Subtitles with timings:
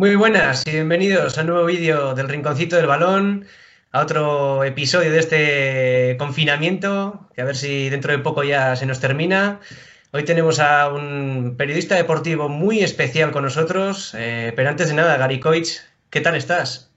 [0.00, 3.44] Muy buenas y bienvenidos a un nuevo vídeo del Rinconcito del Balón,
[3.92, 8.86] a otro episodio de este confinamiento, que a ver si dentro de poco ya se
[8.86, 9.60] nos termina.
[10.14, 15.18] Hoy tenemos a un periodista deportivo muy especial con nosotros, eh, pero antes de nada,
[15.18, 16.90] Gary Coich, ¿qué tal estás?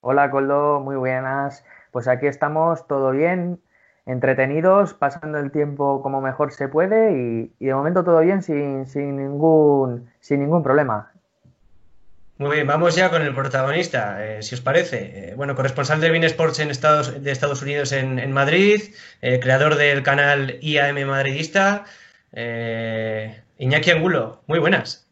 [0.00, 1.64] Hola, Coldo, muy buenas.
[1.92, 3.60] Pues aquí estamos, todo bien,
[4.06, 7.12] entretenidos, pasando el tiempo como mejor se puede
[7.60, 11.12] y, de momento todo bien sin, sin, ningún, sin ningún problema.
[12.38, 15.30] Muy bien, vamos ya con el protagonista, eh, si os parece.
[15.30, 19.74] Eh, bueno, corresponsal de Bean Sports en Estados, de Estados Unidos en, Madrid, eh, creador
[19.74, 21.84] del canal IAM Madridista,
[22.32, 24.42] Iñaki Angulo.
[24.46, 25.08] Muy buenas.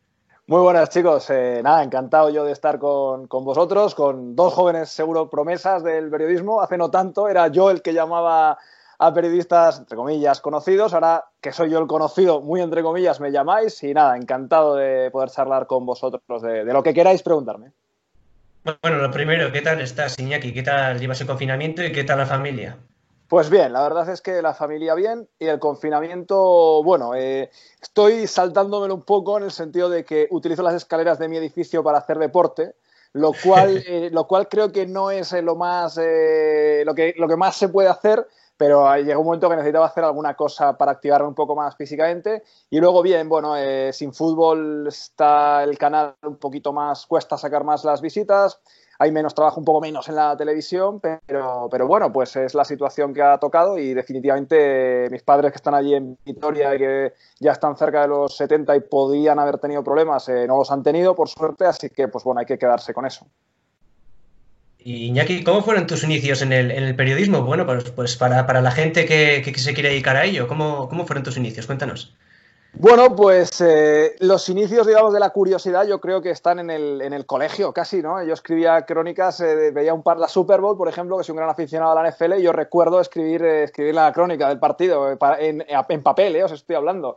[0.46, 1.28] Muy buenas, chicos.
[1.28, 6.62] nada, encantado yo de estar con, con, vosotros, con dos jóvenes seguro promesas del periodismo.
[6.62, 8.56] Hace no tanto era yo el que llamaba
[8.98, 10.94] a periodistas, entre comillas, conocidos.
[10.94, 15.10] Ahora que soy yo el conocido, muy entre comillas, me llamáis y nada, encantado de
[15.10, 17.72] poder charlar con vosotros de, lo que queráis preguntarme.
[18.82, 20.52] Bueno, lo primero, ¿qué tal estás, Iñaki?
[20.52, 22.76] ¿Qué tal llevas el confinamiento y qué tal la familia?
[23.28, 27.50] Pues bien, la verdad es que la familia bien y el confinamiento, bueno, eh,
[27.82, 31.82] estoy saltándomelo un poco en el sentido de que utilizo las escaleras de mi edificio
[31.82, 32.74] para hacer deporte,
[33.14, 37.26] lo cual, eh, lo cual creo que no es lo más, eh, lo, que, lo
[37.26, 40.92] que más se puede hacer, pero llegó un momento que necesitaba hacer alguna cosa para
[40.92, 42.42] activarme un poco más físicamente.
[42.70, 47.64] Y luego, bien, bueno, eh, sin fútbol está el canal un poquito más, cuesta sacar
[47.64, 48.60] más las visitas,
[48.98, 52.64] hay menos trabajo, un poco menos en la televisión, pero, pero bueno, pues es la
[52.64, 57.12] situación que ha tocado y definitivamente mis padres que están allí en Vitoria y que
[57.38, 60.82] ya están cerca de los 70 y podían haber tenido problemas, eh, no los han
[60.82, 63.26] tenido, por suerte, así que pues bueno, hay que quedarse con eso.
[64.86, 67.42] Y Iñaki, ¿cómo fueron tus inicios en el, periodismo?
[67.42, 71.36] Bueno, pues, pues para, la gente que, se quiere dedicar a ello, ¿cómo, fueron tus
[71.36, 71.66] inicios?
[71.66, 72.14] Cuéntanos.
[72.72, 77.26] Bueno, pues eh, los inicios, digamos, de la curiosidad yo creo que están en el,
[77.26, 78.22] colegio casi, ¿no?
[78.22, 81.38] Yo escribía crónicas, eh, veía un par la Super Bowl, por ejemplo, que soy un
[81.38, 85.10] gran aficionado a la NFL, y yo recuerdo escribir, eh, escribir la crónica del partido
[85.40, 87.16] en, en papel, os estoy hablando.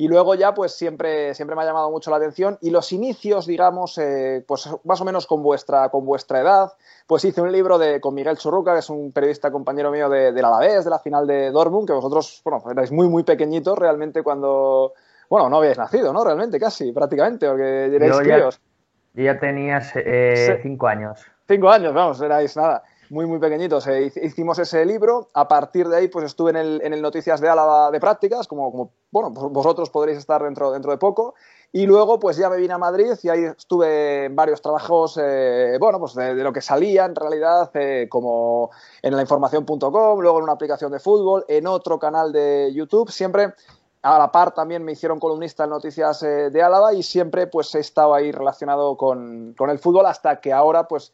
[0.00, 2.56] Y luego ya, pues siempre, siempre me ha llamado mucho la atención.
[2.62, 6.72] Y los inicios, digamos, eh, pues más o menos con vuestra, con vuestra edad,
[7.06, 10.32] pues hice un libro de, con Miguel Churruca, que es un periodista compañero mío de,
[10.32, 14.22] la Alavés, de la final de Dortmund, que vosotros, bueno, erais muy, muy pequeñitos realmente
[14.22, 14.94] cuando,
[15.28, 16.24] bueno, no habíais nacido, ¿no?
[16.24, 18.60] Realmente, casi, prácticamente, porque erais críos.
[19.12, 21.26] Yo ya tenías eh, cinco años.
[21.46, 23.86] Cinco años, vamos, erais nada muy, muy pequeñitos.
[23.88, 25.28] Eh, hicimos ese libro.
[25.34, 28.46] A partir de ahí, pues estuve en el, en el Noticias de Álava de prácticas,
[28.46, 31.34] como, como, bueno, vosotros podréis estar dentro, dentro de poco.
[31.72, 35.76] Y luego, pues ya me vine a Madrid y ahí estuve en varios trabajos, eh,
[35.80, 38.70] bueno, pues de, lo que salía en realidad, eh, como
[39.02, 43.54] en la información.com, luego en una aplicación de fútbol, en otro canal de YouTube, siempre
[44.02, 47.80] a la par también me hicieron columnista en Noticias de Álava y siempre pues he
[47.80, 51.12] estado ahí relacionado con, con, el fútbol hasta que ahora pues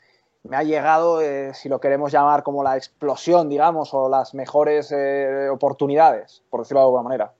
[0.48, 4.92] me ha llegado, eh, si lo queremos llamar como la explosión, digamos, o las mejores
[4.92, 7.32] eh, oportunidades, por decirlo de alguna manera.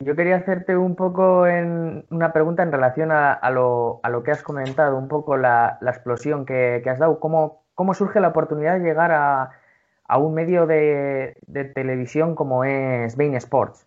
[0.00, 4.96] Yo quería hacerte un poco en una pregunta en relación a, lo, que has comentado,
[4.98, 7.18] un poco la, explosión que, has dado.
[7.18, 11.34] ¿Cómo, ¿Cómo, surge la oportunidad de llegar a, un medio de,
[11.74, 13.86] televisión como es Bain Sports?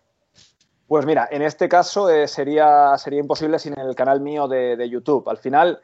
[0.88, 5.28] Pues mira, en este caso eh, sería, sería imposible sin el canal mío de, YouTube.
[5.28, 5.80] Al final,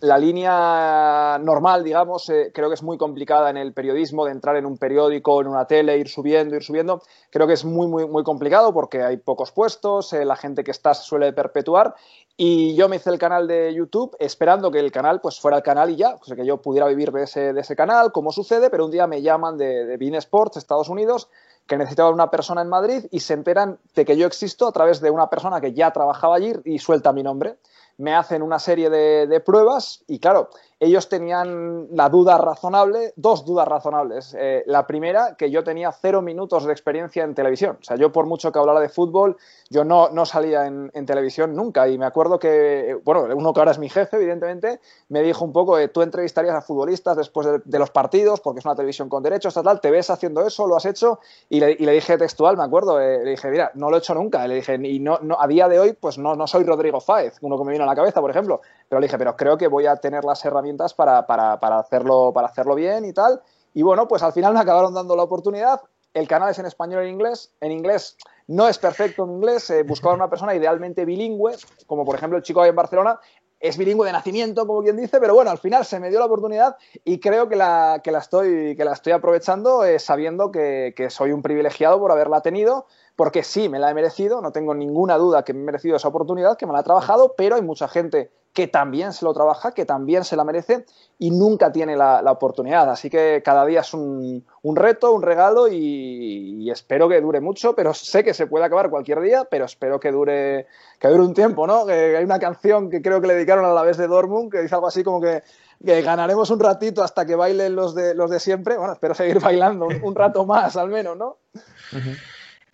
[0.00, 4.56] la línea normal, digamos, eh, creo que es muy complicada en el periodismo, de entrar
[4.56, 7.02] en un periódico, en una tele, ir subiendo, ir subiendo.
[7.30, 10.72] Creo que es muy, muy, muy complicado porque hay pocos puestos, eh, la gente que
[10.72, 11.94] está se suele perpetuar.
[12.36, 15.62] Y yo me hice el canal de YouTube esperando que el canal pues fuera el
[15.62, 18.84] canal y ya, que yo pudiera vivir de ese, de ese canal, como sucede, pero
[18.84, 21.28] un día me llaman de, de Bean Sports, Estados Unidos,
[21.66, 25.00] que necesitaban una persona en Madrid y se enteran de que yo existo a través
[25.00, 27.56] de una persona que ya trabajaba allí y suelta mi nombre
[27.98, 30.50] me hacen una serie de, pruebas y claro,
[30.84, 34.36] ellos tenían la duda razonable, dos dudas razonables.
[34.38, 37.78] Eh, la primera, que yo tenía cero minutos de experiencia en televisión.
[37.80, 39.36] O sea, yo por mucho que hablara de fútbol,
[39.70, 41.88] yo no, no salía en, televisión nunca.
[41.88, 45.52] Y me acuerdo que, bueno, uno que ahora es mi jefe, evidentemente, me dijo un
[45.52, 49.54] poco, tú entrevistarías a futbolistas después de, los partidos, porque es una televisión con derechos,
[49.54, 51.20] tal, tal, te ves haciendo eso, lo has hecho.
[51.48, 54.46] Y le, dije textual, me acuerdo, eh, le dije, mira, no lo he hecho nunca.
[54.46, 57.38] le dije, y no, no, a día de hoy, pues no, no soy Rodrigo Fáez,
[57.40, 58.60] uno que me vino a la cabeza, por ejemplo.
[58.94, 62.30] Pero le dije, pero creo que voy a tener las herramientas para, para, para, hacerlo,
[62.32, 63.42] para hacerlo bien y tal.
[63.72, 65.80] Y bueno, pues al final me acabaron dando la oportunidad.
[66.12, 67.52] El canal es en español y en inglés.
[67.60, 69.68] En inglés no es perfecto en inglés.
[69.70, 71.56] Eh, buscaba una persona idealmente bilingüe,
[71.88, 73.18] como por ejemplo el chico ahí en Barcelona.
[73.58, 76.26] Es bilingüe de nacimiento, como quien dice, pero bueno, al final se me dio la
[76.26, 81.08] oportunidad y creo que la, que la, estoy, que la estoy aprovechando eh, sabiendo que
[81.10, 85.16] soy un privilegiado por haberla tenido porque sí, me la he merecido, no tengo ninguna
[85.16, 87.88] duda que me he merecido esa oportunidad, que me la he trabajado, pero hay mucha
[87.88, 90.86] gente que también se lo trabaja, que también se la merece
[91.18, 92.88] y nunca tiene la, oportunidad.
[92.88, 94.44] Así que cada día es un,
[94.76, 99.20] reto, un regalo y, espero que dure mucho, pero sé que se puede acabar cualquier
[99.20, 100.68] día, pero espero que dure,
[101.00, 101.84] que dure un tiempo, ¿no?
[101.84, 104.62] Que hay una canción que creo que le dedicaron a la vez de Dortmund que
[104.62, 105.42] dice algo así como que,
[105.80, 108.76] ganaremos un ratito hasta que bailen los de, los de siempre.
[108.76, 111.38] Bueno, espero seguir bailando un, rato más al menos, ¿no?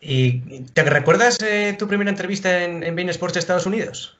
[0.00, 4.16] ¿Y te recuerdas eh, tu primera entrevista en, en Bein Sports Estados Unidos?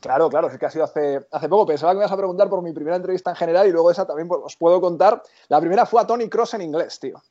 [0.00, 1.64] Claro, claro, es que ha sido hace, hace poco.
[1.64, 4.06] Pensaba que me ibas a preguntar por mi primera entrevista en general y luego esa
[4.06, 5.22] también pues, os puedo contar.
[5.48, 7.22] La primera fue a Tony Cross en inglés, tío.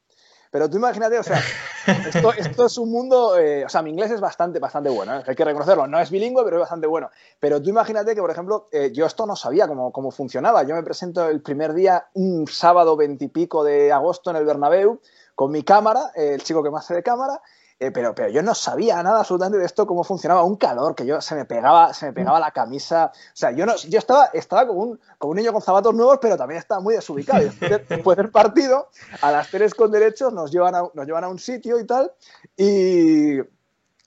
[0.49, 1.39] Pero tú imagínate, o sea,
[2.37, 5.23] esto, es un mundo, eh, o sea, mi inglés es bastante, bastante bueno, ¿eh?
[5.25, 7.09] hay que reconocerlo, no es bilingüe, pero es bastante bueno.
[7.39, 10.61] Pero tú imagínate que, por ejemplo, eh, yo esto no sabía cómo, cómo, funcionaba.
[10.61, 14.99] Yo me presento el primer día, un sábado veintipico de agosto en el Bernabéu,
[15.35, 17.41] con mi cámara, el chico que me hace de cámara,
[17.79, 20.43] eh, pero, pero yo no sabía nada absolutamente de esto, cómo funcionaba.
[20.43, 23.11] Un calor que yo se me pegaba, se me pegaba la camisa.
[23.13, 26.19] O sea, yo no, yo estaba, estaba como un, como un niño con zapatos nuevos,
[26.21, 27.43] pero también estaba muy desubicado.
[27.89, 28.89] Después del partido,
[29.21, 32.11] a las tres con derechos nos llevan a, nos llevan a un sitio y tal.
[32.55, 33.39] Y,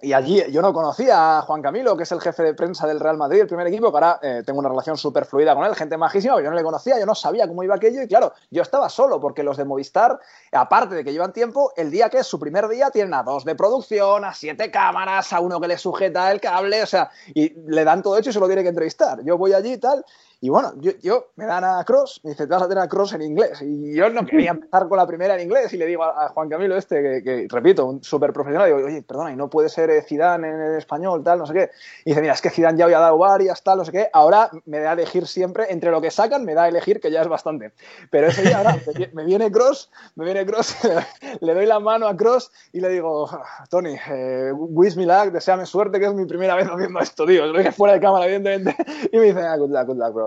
[0.06, 3.00] y allí yo no conocía a Juan Camilo, que es el jefe de prensa del
[3.00, 5.74] Real Madrid, el primer equipo, que ahora eh, tengo una relación súper fluida con él,
[5.74, 8.32] gente majísima, pero yo no le conocía, yo no sabía cómo iba aquello y claro,
[8.52, 10.20] yo estaba solo porque los de Movistar,
[10.52, 13.44] aparte de que llevan tiempo, el día que es su primer día tienen a dos
[13.44, 17.52] de producción, a siete cámaras, a uno que le sujeta el cable, o sea, y
[17.68, 19.24] le dan todo hecho y se lo tiene que entrevistar.
[19.24, 20.04] Yo voy allí y tal,
[20.38, 23.14] y bueno, yo, me dan a Cross, me dice, te vas a tener a Cross
[23.14, 23.62] en inglés.
[23.62, 25.72] Y yo no quería empezar con la primera en inglés.
[25.72, 29.32] Y le digo a, Juan Camilo este, que, repito, un súper profesional, digo, oye, perdona,
[29.32, 31.70] y no puede ser eh, Zidane en, español, tal, no sé qué.
[32.04, 34.10] Y dice, mira, es que Zidane ya había dado varias, tal, no sé qué.
[34.12, 37.10] Ahora me da a elegir siempre, entre lo que sacan, me da a elegir, que
[37.10, 37.72] ya es bastante.
[38.10, 38.78] Pero ese día ahora
[39.14, 40.76] me viene Cross, me viene Cross,
[41.40, 43.26] le doy la mano a Cross y le digo,
[43.70, 47.46] Tony, eh, wish me luck, deseame suerte, que es mi primera vez haciendo esto, tío.
[47.46, 48.76] Lo dije fuera de cámara, evidentemente.
[49.10, 50.25] Y me dice, ah, good luck, good luck, bro.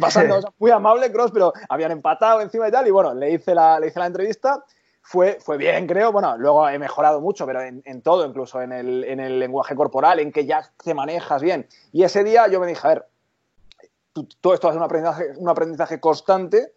[0.00, 2.86] Pasando, muy amable, Cross, pero habían empatado encima y tal.
[2.86, 4.64] Y bueno, le hice la, le hice la entrevista.
[5.02, 6.12] Fue, fue bien, creo.
[6.12, 10.20] Bueno, luego he mejorado mucho, pero en, todo, incluso en el, en el, lenguaje corporal,
[10.20, 11.66] en que ya te manejas bien.
[11.92, 13.06] Y ese día yo me dije, a ver,
[14.40, 16.74] todo esto va a ser un aprendizaje, un aprendizaje constante,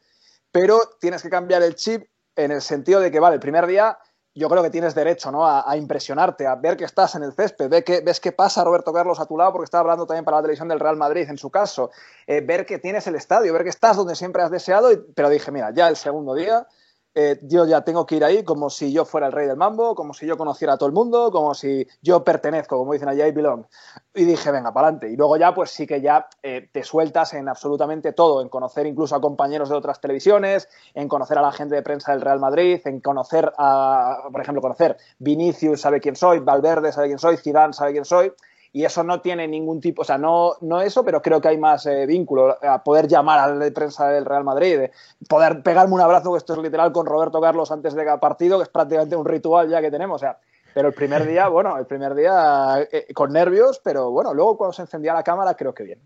[0.51, 3.97] pero tienes que cambiar el chip en el sentido de que, vale, el primer día
[4.33, 5.45] yo creo que tienes derecho ¿no?
[5.45, 8.93] a, impresionarte, a ver que estás en el césped, ve que, ves que pasa Roberto
[8.93, 11.37] Carlos a tu lado, porque está hablando también para la televisión del Real Madrid en
[11.37, 11.91] su caso,
[12.27, 15.51] eh, ver que tienes el estadio, ver que estás donde siempre has deseado, pero dije,
[15.51, 16.65] mira, ya el segundo día
[17.13, 19.95] eh, yo ya tengo que ir ahí como si yo fuera el rey del mambo,
[19.95, 23.27] como si yo conociera a todo el mundo, como si yo pertenezco, como dicen allá,
[23.27, 23.65] I belong.
[24.13, 25.09] Y dije, venga, para adelante.
[25.09, 28.85] Y luego ya, pues sí que ya eh, te sueltas en absolutamente todo, en conocer
[28.85, 32.39] incluso a compañeros de otras televisiones, en conocer a la gente de prensa del Real
[32.39, 37.37] Madrid, en conocer a, por ejemplo, conocer Vinicius sabe quién soy, Valverde sabe quién soy,
[37.37, 38.31] Zidane sabe quién soy
[38.73, 41.57] y eso no tiene ningún tipo, o sea, no, no eso, pero creo que hay
[41.57, 44.91] más eh, vínculo a poder llamar a la prensa del Real Madrid, de
[45.27, 48.57] poder pegarme un abrazo, que esto es literal, con Roberto Carlos antes de cada partido,
[48.57, 50.37] que es prácticamente un ritual ya que tenemos, o sea,
[50.73, 54.73] pero el primer día, bueno, el primer día eh, con nervios, pero bueno, luego cuando
[54.73, 56.01] se encendía la cámara creo que bien.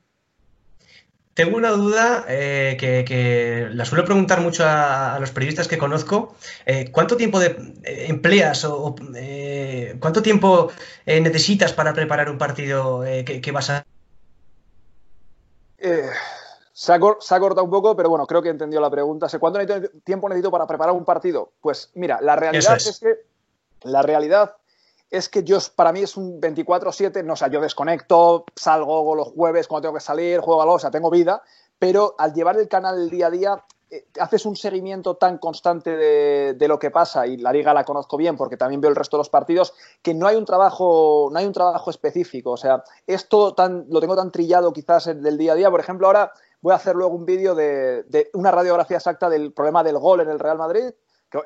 [1.36, 6.34] Tengo una duda eh, que, la suelo preguntar mucho a, los periodistas que conozco.
[6.66, 7.48] Eh, ¿Cuánto tiempo de,
[7.84, 8.96] eh, empleas o
[10.00, 10.72] cuánto tiempo
[11.06, 13.86] necesitas para preparar un partido que, vas a...
[16.72, 19.28] Se ha, cortado un poco, pero bueno, creo que he entendido la pregunta.
[19.38, 19.60] ¿Cuánto
[20.06, 21.52] tiempo necesito para preparar un partido?
[21.60, 23.26] Pues mira, la realidad es que
[23.82, 24.56] la realidad
[25.16, 29.30] es que yo, para mí es un 24-7, no o sea, yo desconecto, salgo los
[29.30, 31.42] jueves cuando tengo que salir, juego a o sea, tengo vida,
[31.80, 35.96] pero al llevar el canal el día a día, eh, haces un seguimiento tan constante
[35.96, 39.16] de, lo que pasa, y la liga la conozco bien porque también veo el resto
[39.16, 42.84] de los partidos, que no hay un trabajo, no hay un trabajo específico, o sea,
[43.08, 46.74] esto tan, lo tengo tan trillado quizás del día a día, por ejemplo, ahora voy
[46.74, 50.40] a hacer luego un vídeo de, una radiografía exacta del problema del gol en el
[50.40, 50.92] Real Madrid,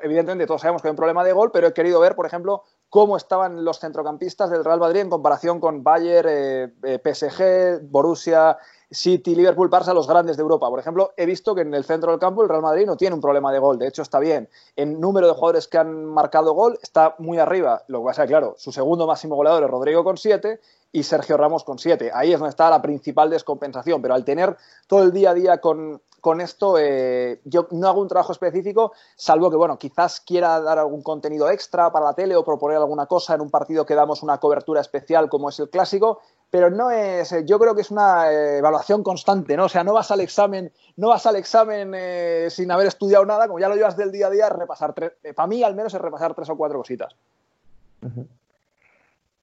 [0.02, 2.64] evidentemente todos sabemos que hay un problema de gol, pero he querido ver, por ejemplo,
[2.88, 8.58] cómo estaban los centrocampistas del Real Madrid en comparación con Bayern, eh, eh, PSG, Borussia,
[8.90, 10.68] City, Liverpool, Barça, los grandes de Europa.
[10.68, 13.14] Por ejemplo, he visto que en el centro del campo el Real Madrid no tiene
[13.14, 14.48] un problema de gol, de hecho está bien.
[14.74, 17.82] En número de jugadores que han marcado gol está muy arriba.
[17.86, 20.60] Lo que pasa es claro, su segundo máximo goleador es Rodrigo con siete
[20.92, 22.10] y Sergio Ramos con siete.
[22.12, 24.56] Ahí es donde está la principal descompensación, pero al tener
[24.88, 28.92] todo el día a día con, con esto eh, yo no hago un trabajo específico,
[29.14, 33.06] salvo que, bueno, quizás quiera dar algún contenido extra para la tele o proponer alguna
[33.06, 36.90] cosa en un partido que damos una cobertura especial como es el clásico, pero no
[36.90, 39.66] es, yo creo que es una eh, evaluación constante, ¿no?
[39.66, 43.46] O sea, no vas al examen, no vas al examen eh, sin haber estudiado nada,
[43.46, 46.00] como ya lo llevas del día a día, repasar tres, para mí al menos es
[46.00, 47.14] repasar tres o cuatro cositas.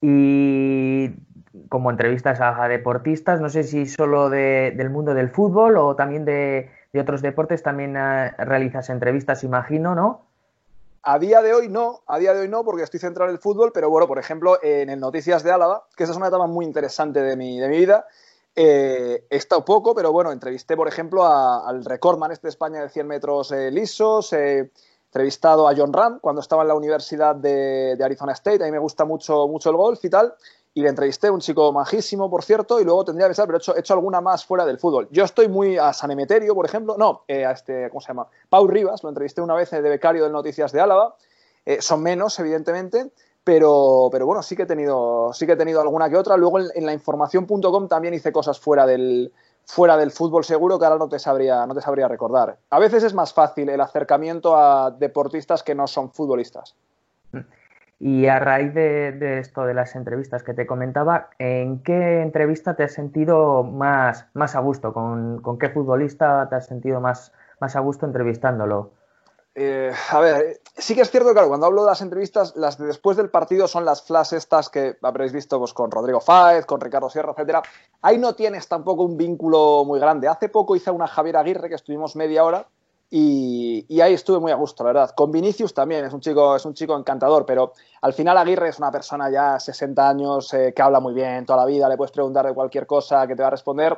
[0.01, 1.09] Y
[1.69, 6.69] como entrevistas a, deportistas, no sé si solo del mundo del fútbol o también de,
[6.93, 10.26] otros deportes, también eh, realizas entrevistas, imagino, ¿no?
[11.09, 13.41] A día de hoy no, a día de hoy no, porque estoy centrado en el
[13.41, 16.47] fútbol, pero bueno, por ejemplo, en el Noticias de Álava, que esa es una etapa
[16.47, 18.05] muy interesante de mi, de mi vida,
[18.53, 22.89] eh, he estado poco, pero bueno, entrevisté, por ejemplo, al recordman este de España de
[22.89, 24.69] 100 metros eh, lisos, he
[25.05, 28.71] entrevistado a John Ram cuando estaba en la Universidad de, de, Arizona State, a mí
[28.73, 30.35] me gusta mucho, mucho el golf y tal,
[30.77, 33.61] y le entrevisté, un chico majísimo, por cierto, y luego tendría que pensar, pero he
[33.61, 35.07] hecho, he hecho, alguna más fuera del fútbol.
[35.09, 38.27] Yo estoy muy a San Emeterio, por ejemplo, no, eh, a este, ¿cómo se llama?
[38.47, 41.15] Pau Rivas, lo entrevisté una vez de becario de Noticias de Álava,
[41.65, 43.09] eh, son menos, evidentemente,
[43.43, 46.37] pero, pero, bueno, sí que, he tenido, sí que he tenido alguna que otra.
[46.37, 49.33] Luego en, en la información.com también hice cosas fuera del,
[49.65, 52.55] fuera del fútbol seguro que ahora no te, sabría, no te sabría recordar.
[52.69, 56.75] A veces es más fácil el acercamiento a deportistas que no son futbolistas.
[57.31, 57.39] Mm.
[57.99, 62.83] Y a raíz de, esto de las entrevistas que te comentaba, ¿en qué entrevista te
[62.83, 64.93] has sentido más, más a gusto?
[64.93, 68.91] ¿Con, qué futbolista te has sentido más, más a gusto entrevistándolo?
[69.55, 72.85] Eh, a ver, sí que es cierto, claro, cuando hablo de las entrevistas, las de
[72.85, 76.79] después del partido son las flash estas que habréis visto pues, con Rodrigo Fáez, con
[76.79, 77.63] Ricardo Sierra, etcétera.
[78.03, 80.27] Ahí no tienes tampoco un vínculo muy grande.
[80.27, 82.67] Hace poco hice una Javier Aguirre que estuvimos media hora
[83.09, 85.11] y, ahí estuve muy a gusto, la verdad.
[85.15, 88.79] Con Vinicius también, es un chico, es un chico encantador, pero al final Aguirre es
[88.79, 92.11] una persona ya 60 años eh, que habla muy bien toda la vida, le puedes
[92.11, 93.97] preguntar de cualquier cosa que te va a responder.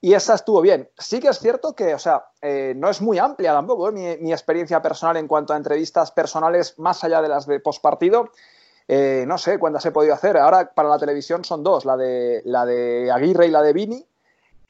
[0.00, 0.88] Y esa estuvo bien.
[0.98, 4.18] Sí que es cierto que, o sea, eh, no es muy amplia tampoco ¿eh?
[4.20, 8.30] mi, experiencia personal en cuanto a entrevistas personales más allá de las de postpartido.
[8.88, 10.38] no sé cuántas he podido hacer.
[10.38, 14.09] Ahora para la televisión son dos, la de, la de Aguirre y la de Vini.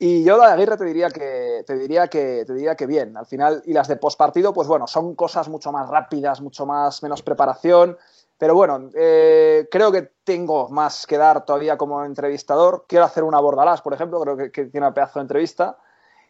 [0.02, 3.19] Y yo la de Aguirre te diría que te diría que te diría que bien.
[3.19, 7.02] Al final y las de postpartido, pues bueno, son cosas mucho más rápidas, mucho más
[7.02, 7.99] menos preparación.
[8.38, 12.87] Pero bueno, eh, creo que tengo más que dar todavía como entrevistador.
[12.88, 15.76] Quiero hacer una Bordalás, por ejemplo, creo que, tiene un pedazo de entrevista.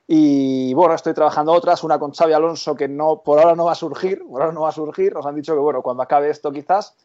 [0.08, 3.72] Y bueno, estoy trabajando otras, una con Xavi Alonso que no, por ahora no va
[3.72, 5.14] a surgir, por ahora no va a surgir.
[5.14, 6.96] Nos han dicho que bueno, cuando acabe esto quizás.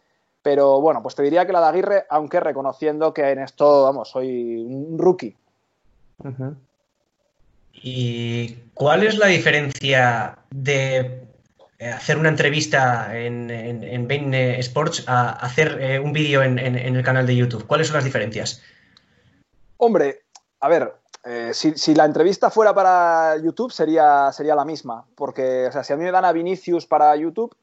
[0.42, 4.10] Pero bueno, pues te diría que la de Aguirre, aunque reconociendo que en esto, vamos,
[4.10, 5.38] soy un rookie.
[7.74, 11.28] ¿Y cuál es la diferencia de
[11.78, 17.04] eh, hacer una entrevista en, en, Bain Sports a hacer eh, un vídeo en, el
[17.04, 17.68] canal de YouTube?
[17.68, 18.62] ¿Cuáles son las diferencias?
[19.78, 20.24] Hombre,
[20.62, 20.96] a ver,
[21.26, 25.92] eh, si, la entrevista fuera para YouTube sería, sería la misma, porque o sea, si
[25.92, 27.56] a mí me dan a Vinicius para YouTube,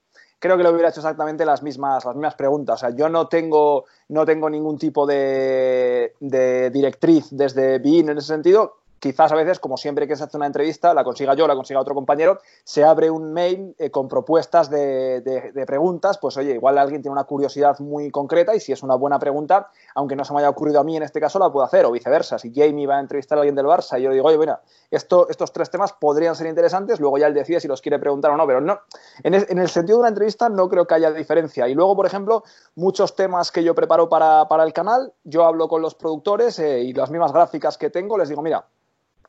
[0.43, 2.75] creo que le hubiera hecho exactamente las mismas, las mismas preguntas.
[2.75, 8.19] O sea, yo no tengo, no tengo ningún tipo de, de directriz desde BIN en
[8.19, 11.49] ese sentido quizás a veces, como siempre que se hace una entrevista, la consiga yo,
[11.49, 16.53] la consiga otro compañero, se abre un mail eh, con propuestas de, preguntas, pues oye,
[16.53, 20.25] igual alguien tiene una curiosidad muy concreta y si es una buena pregunta, aunque no
[20.25, 22.39] se me haya ocurrido a mí en este caso, la puedo hacer, o viceversa.
[22.39, 25.29] Si Jamie va a entrevistar a alguien del Barça y yo digo, oye, mira, esto,
[25.29, 28.37] estos tres temas podrían ser interesantes, luego ya él decide si los quiere preguntar o
[28.37, 28.83] no, pero no,
[29.25, 31.67] en, el sentido de una entrevista no creo que haya diferencia.
[31.67, 32.45] Y luego, por ejemplo,
[32.77, 36.93] muchos temas que yo preparo para, el canal, yo hablo con los productores eh, y
[36.93, 38.65] las mismas gráficas que tengo, les digo, mira,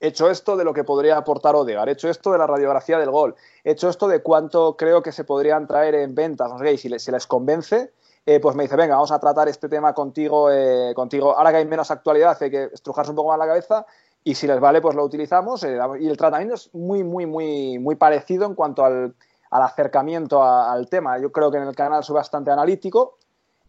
[0.04, 3.00] he hecho esto de lo que podría aportar Odegar, he hecho esto de la radiografía
[3.00, 6.70] del gol, he hecho esto de cuánto creo que se podrían traer en ventas, no
[6.70, 7.94] y si les, les convence,
[8.26, 11.38] eh, pues me dice, venga, vamos a tratar este tema contigo, eh, contigo.
[11.38, 13.86] Ahora que hay menos actualidad, hay que estrujarse un poco más la cabeza
[14.26, 15.64] y si les vale, pues lo utilizamos.
[15.64, 19.16] Eh, y el tratamiento es muy, muy, muy, muy parecido en cuanto al,
[19.52, 21.18] acercamiento al tema.
[21.20, 23.20] Yo creo que en el canal soy bastante analítico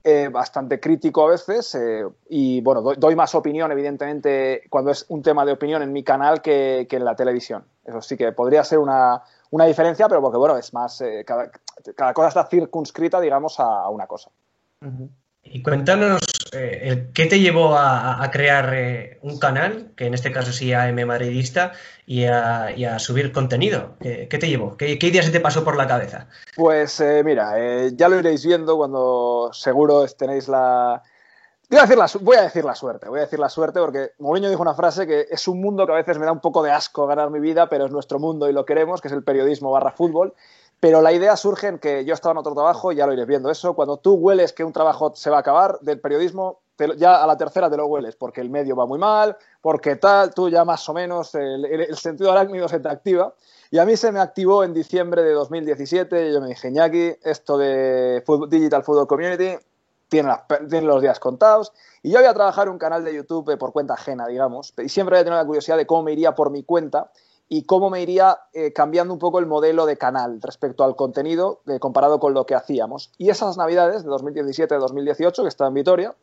[0.06, 5.22] eh, bastante crítico a veces eh, y bueno, doy, más opinión evidentemente cuando es un
[5.22, 7.64] tema de opinión en mi canal que, en la televisión.
[7.82, 9.22] Eso sí que podría ser una,
[9.66, 14.30] diferencia, pero porque bueno, es más, eh, cada, cosa está circunscrita, digamos, a, una cosa.
[15.42, 16.20] Y cuéntanos,
[16.54, 21.06] eh, ¿qué te llevó a, crear eh, un canal, que en este caso sí AM
[21.06, 21.72] Madridista,
[22.06, 23.94] y a, subir contenido?
[24.00, 24.76] ¿Qué, te llevó?
[24.76, 26.28] ¿Qué, ¿Qué, idea se te pasó por la cabeza?
[26.56, 27.54] Pues eh, mira,
[27.90, 31.02] ya lo iréis viendo cuando seguro tenéis la...
[31.70, 34.10] Voy a, decir la, voy a decir la suerte, voy a decir la suerte porque
[34.18, 36.62] Mourinho dijo una frase que es un mundo que a veces me da un poco
[36.62, 39.24] de asco ganar mi vida, pero es nuestro mundo y lo queremos, que es el
[39.24, 40.34] periodismo barra fútbol.
[40.84, 43.50] Pero la idea surge en que yo estaba en otro trabajo, ya lo iréis viendo
[43.50, 46.60] eso, cuando tú hueles que un trabajo se va a acabar del periodismo,
[46.98, 50.34] ya a la tercera te lo hueles, porque el medio va muy mal, porque tal,
[50.34, 53.32] tú ya más o menos el, sentido arácnido se te activa.
[53.70, 57.14] Y a mí se me activó en diciembre de 2017, y yo me dije, Iñaki,
[57.22, 59.56] esto de Digital Football Community
[60.10, 60.36] tiene,
[60.82, 61.72] los días contados.
[62.02, 65.16] Y yo voy a trabajar un canal de YouTube por cuenta ajena, digamos, y siempre
[65.16, 67.10] había tenido la curiosidad de cómo me iría por mi cuenta
[67.54, 71.60] y cómo me iría eh, cambiando un poco el modelo de canal respecto al contenido
[71.68, 73.12] eh, comparado con lo que hacíamos.
[73.16, 76.16] Y esas navidades de 2017-2018, que estaba en Vitoria,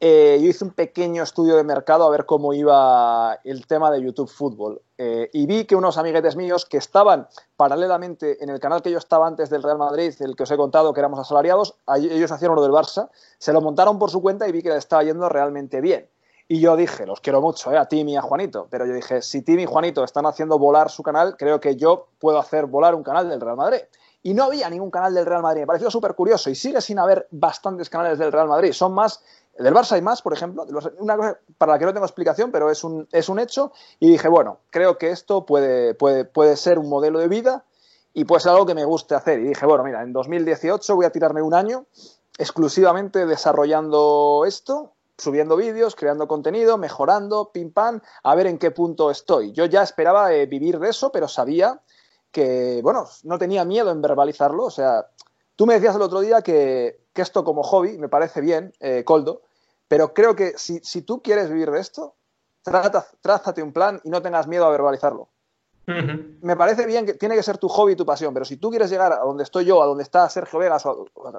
[0.00, 4.02] eh, yo hice un pequeño estudio de mercado a ver cómo iba el tema de
[4.02, 4.82] YouTube Fútbol.
[4.98, 9.26] y vi que unos amiguetes míos que estaban paralelamente en el canal que yo estaba
[9.26, 12.62] antes del Real Madrid, el que os he contado que éramos asalariados, ellos hacían lo
[12.62, 15.80] del Barça, se lo montaron por su cuenta y vi que les estaba yendo realmente
[15.80, 16.10] bien.
[16.48, 17.78] Y yo dije, los quiero mucho, ¿eh?
[17.78, 20.90] a Tim y a Juanito, pero yo dije, si Tim y Juanito están haciendo volar
[20.90, 23.80] su canal, creo que yo puedo hacer volar un canal del Real Madrid.
[24.22, 26.98] Y no había ningún canal del Real Madrid, me pareció súper curioso y sigue sin
[26.98, 28.72] haber bastantes canales del Real Madrid.
[28.72, 29.22] Son más,
[29.58, 30.66] del Barça hay más, por ejemplo,
[30.98, 33.72] una cosa para la que no tengo explicación, pero es un, es un hecho.
[33.98, 37.64] Y dije, bueno, creo que esto puede, puede, puede ser un modelo de vida
[38.14, 39.40] y puede ser algo que me guste hacer.
[39.40, 41.86] Y dije, bueno, mira, en 2018 voy a tirarme un año
[42.38, 49.10] exclusivamente desarrollando esto subiendo vídeos, creando contenido, mejorando, pim pam, a ver en qué punto
[49.10, 49.52] estoy.
[49.52, 51.80] Yo ya esperaba eh, vivir de eso, pero sabía
[52.30, 54.64] que, bueno, no tenía miedo en verbalizarlo.
[54.64, 55.06] O sea,
[55.54, 59.42] tú me decías el otro día que, esto como hobby me parece bien, eh, Coldo,
[59.88, 62.16] pero creo que si, si, tú quieres vivir de esto,
[62.62, 65.30] trata, trázate un plan y no tengas miedo a verbalizarlo.
[65.86, 68.70] Me parece bien que tiene que ser tu hobby y tu pasión, pero si tú
[68.70, 70.84] quieres llegar a donde estoy yo, a donde está Sergio Vegas,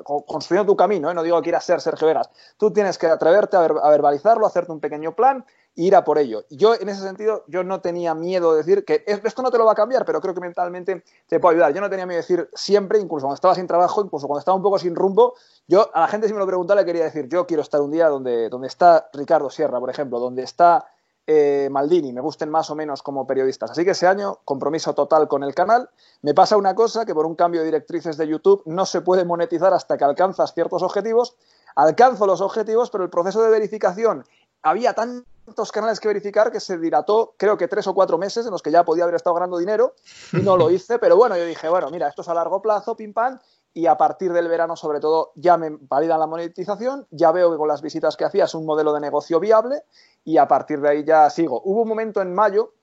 [0.03, 1.13] construyendo tu camino, ¿eh?
[1.13, 4.79] no digo que quieras ser Sergio Vegas, tú tienes que atreverte a, verbalizarlo, hacerte un
[4.79, 5.43] pequeño plan
[5.75, 6.45] e ir a por ello.
[6.49, 9.65] Yo, en ese sentido, yo no tenía miedo de decir que esto no te lo
[9.65, 11.73] va a cambiar, pero creo que mentalmente te puede ayudar.
[11.73, 14.55] Yo no tenía miedo de decir siempre, incluso cuando estaba sin trabajo, incluso cuando estaba
[14.55, 15.33] un poco sin rumbo,
[15.67, 17.91] yo a la gente si me lo preguntaba le quería decir, yo quiero estar un
[17.91, 20.85] día donde, donde está Ricardo Sierra, por ejemplo, donde está
[21.27, 23.71] eh, Maldini me gusten más o menos como periodistas.
[23.71, 25.89] Así que ese año, compromiso total con el canal.
[26.21, 29.25] Me pasa una cosa que por un cambio de directrices de YouTube no se puede
[29.25, 31.35] monetizar hasta que alcanzas ciertos objetivos.
[31.75, 34.23] Alcanzo los objetivos, pero el proceso de verificación
[34.63, 38.51] había tantos canales que verificar que se dilató, creo que tres o cuatro meses en
[38.51, 39.93] los que ya podía haber estado ganando dinero
[40.33, 40.97] y no lo hice.
[40.97, 43.37] Pero bueno, yo dije, bueno, mira, esto es a largo plazo, pim pam,
[43.77, 47.57] y a partir del verano, sobre todo, ya me validan la monetización, ya veo que
[47.57, 49.83] con las visitas que hacía es un modelo de negocio viable
[50.25, 51.61] y a partir de ahí ya sigo.
[51.63, 52.73] Hubo un momento en mayo,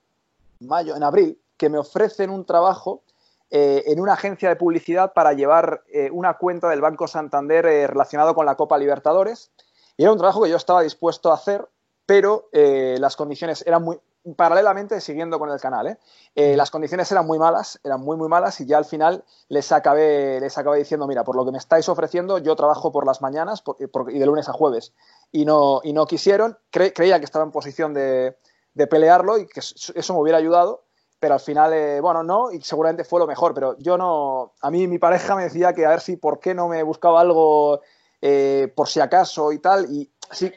[0.61, 3.03] mayo, en abril, que me ofrecen un trabajo
[3.49, 7.87] eh, en una agencia de publicidad para llevar eh, una cuenta del Banco Santander eh,
[7.87, 9.51] relacionado con la Copa Libertadores.
[9.97, 11.67] Y era un trabajo que yo estaba dispuesto a hacer,
[12.05, 13.99] pero las condiciones eran muy,
[14.35, 15.99] paralelamente siguiendo con el canal.
[16.35, 20.39] las condiciones eran muy malas, eran muy, muy malas y ya al final les acabé,
[20.39, 23.63] les acabé diciendo, mira, por lo que me estáis ofreciendo, yo trabajo por las mañanas
[24.09, 24.93] y de lunes a jueves
[25.31, 26.57] y no, y no quisieron.
[26.71, 28.37] creía que estaba en posición de,
[28.73, 30.85] de, pelearlo y que eso me hubiera ayudado,
[31.19, 34.71] pero al final, eh, bueno, no, y seguramente fue lo mejor, pero yo no, a
[34.71, 37.81] mí mi pareja me decía que a ver si, ¿por qué no me buscaba algo
[38.21, 39.87] eh, por si acaso y tal?
[39.91, 40.51] Y sí,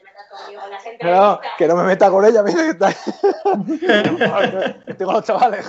[1.03, 2.95] no, que no me meta con ella, mira que está.
[5.05, 5.67] Con los chavales.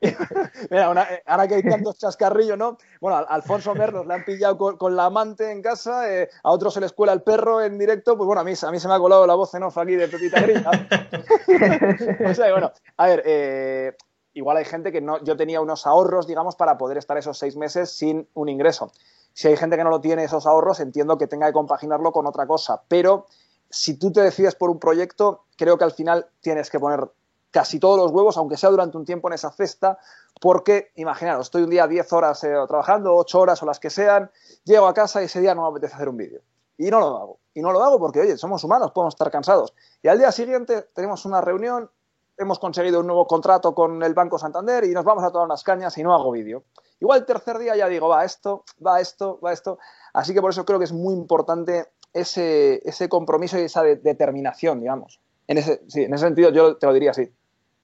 [0.70, 2.78] mira, eh, ahora que hay tantos chascarrillos, ¿no?
[3.00, 6.74] Bueno, a Alfonso Merlos le han pillado con, la amante en casa, eh, a otros
[6.74, 8.94] se les cuela el perro en directo, pues bueno, a mí, a mí se me
[8.94, 10.70] ha colado la voz en off aquí de Pepita Grilla.
[12.30, 13.96] o sea, bueno, a ver, eh,
[14.34, 17.56] igual hay gente que no, yo tenía unos ahorros, digamos, para poder estar esos seis
[17.56, 18.92] meses sin un ingreso.
[19.38, 22.26] Si hay gente que no lo tiene esos ahorros, entiendo que tenga que compaginarlo con
[22.26, 23.26] otra cosa, pero
[23.70, 27.08] si tú te decides por un proyecto, creo que al final tienes que poner
[27.52, 30.00] casi todos los huevos, aunque sea durante un tiempo en esa cesta,
[30.40, 34.28] porque, imaginaros, estoy un día 10 horas eh, trabajando, 8 horas o las que sean,
[34.64, 36.42] llego a casa y ese día no me apetece hacer un vídeo.
[36.76, 37.38] Y no lo hago.
[37.54, 39.72] Y no lo hago porque, oye, somos humanos, podemos estar cansados.
[40.02, 41.88] Y al día siguiente tenemos una reunión,
[42.36, 45.62] hemos conseguido un nuevo contrato con el Banco Santander y nos vamos a tomar unas
[45.62, 46.64] cañas y no hago vídeo.
[47.00, 49.78] Igual el tercer día ya digo, va esto, va esto, va esto.
[50.12, 54.80] Así que por eso creo que es muy importante ese, ese compromiso y esa determinación,
[54.80, 55.20] digamos.
[55.46, 57.22] En ese, sí, en ese sentido yo te lo diría así.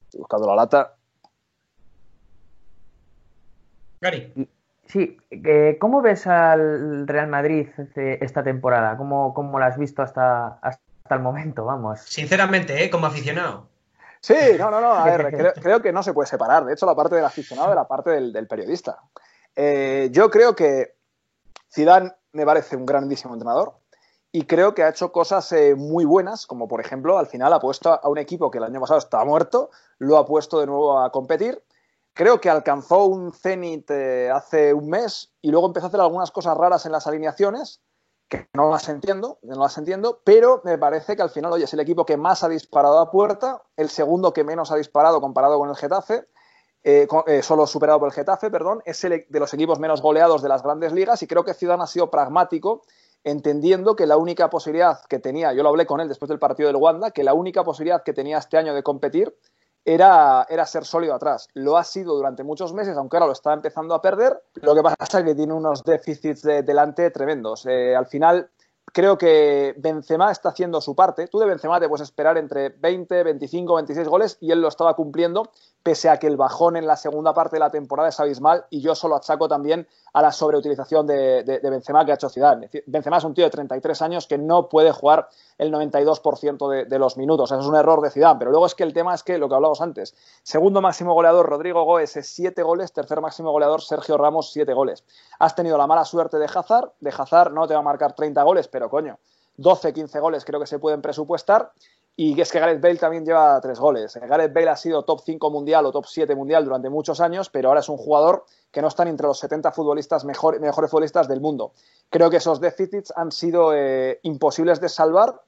[0.04, 0.94] Estoy buscando la lata.
[4.00, 4.48] Gary.
[4.86, 5.16] Sí,
[5.80, 8.96] ¿cómo ves al Real Madrid esta temporada?
[8.96, 11.64] ¿Cómo, cómo lo has visto hasta, hasta el momento?
[11.64, 12.00] Vamos.
[12.00, 12.90] Sinceramente, ¿eh?
[12.90, 13.68] como aficionado.
[14.24, 14.94] Sí, no, no, no.
[14.94, 16.64] A ver, creo, que no se puede separar.
[16.64, 18.98] De hecho, la parte del aficionado de la parte del, periodista.
[19.54, 20.94] Eh, yo creo que
[21.70, 23.74] Zidane me parece un grandísimo entrenador
[24.32, 27.60] y creo que ha hecho cosas eh, muy buenas, como por ejemplo, al final ha
[27.60, 30.98] puesto a un equipo que el año pasado estaba muerto, lo ha puesto de nuevo
[30.98, 31.62] a competir.
[32.14, 36.30] Creo que alcanzó un cenit eh, hace un mes y luego empezó a hacer algunas
[36.30, 37.82] cosas raras en las alineaciones,
[38.28, 41.74] que no las entiendo, no las entiendo, pero me parece que al final, oye, es
[41.74, 45.58] el equipo que más ha disparado a puerta, el segundo que menos ha disparado comparado
[45.58, 46.26] con el Getafe,
[46.82, 47.06] eh,
[47.42, 50.62] solo superado por el Getafe, perdón, es el de los equipos menos goleados de las
[50.62, 52.82] grandes ligas y creo que Ciudad ha sido pragmático
[53.24, 56.66] entendiendo que la única posibilidad que tenía, yo lo hablé con él después del partido
[56.66, 59.34] del Wanda, que la única posibilidad que tenía este año de competir
[59.84, 61.48] era, era ser sólido atrás.
[61.54, 64.42] Lo ha sido durante muchos meses, aunque ahora lo está empezando a perder.
[64.54, 67.66] Lo que pasa es que tiene unos déficits de, delante tremendos.
[67.66, 68.50] Eh, al final,
[68.94, 71.26] creo que Benzema está haciendo su parte.
[71.26, 74.94] Tú de Benzema te puedes esperar entre 20, 25, 26 goles y él lo estaba
[74.94, 75.50] cumpliendo,
[75.82, 78.80] pese a que el bajón en la segunda parte de la temporada es abismal y
[78.80, 82.56] yo solo achaco también a la sobreutilización de, Benzema que ha hecho Ciudad.
[82.86, 85.28] Benzema es un tío de 33 años que no puede jugar
[85.58, 87.50] el 92% de, los minutos.
[87.50, 88.36] Eso es un error de Ciudad.
[88.38, 91.48] Pero luego es que el tema es que, lo que hablamos antes, segundo máximo goleador
[91.48, 95.04] Rodrigo Goes es 7 goles, tercer máximo goleador Sergio Ramos 7 goles.
[95.40, 96.92] Has tenido la mala suerte de Hazard.
[97.00, 99.18] De Hazard no te va a marcar 30 goles, pero coño,
[99.56, 101.72] 12, 15 goles creo que se pueden presupuestar.
[102.16, 104.14] Y es que Gareth Bale también lleva tres goles.
[104.14, 107.68] Gareth Bale ha sido top 5 mundial o top 7 mundial durante muchos años, pero
[107.68, 111.72] ahora es un jugador que no está entre los 70 futbolistas mejores futbolistas del mundo.
[112.10, 115.40] Creo que esos déficits han sido eh, imposibles de salvar.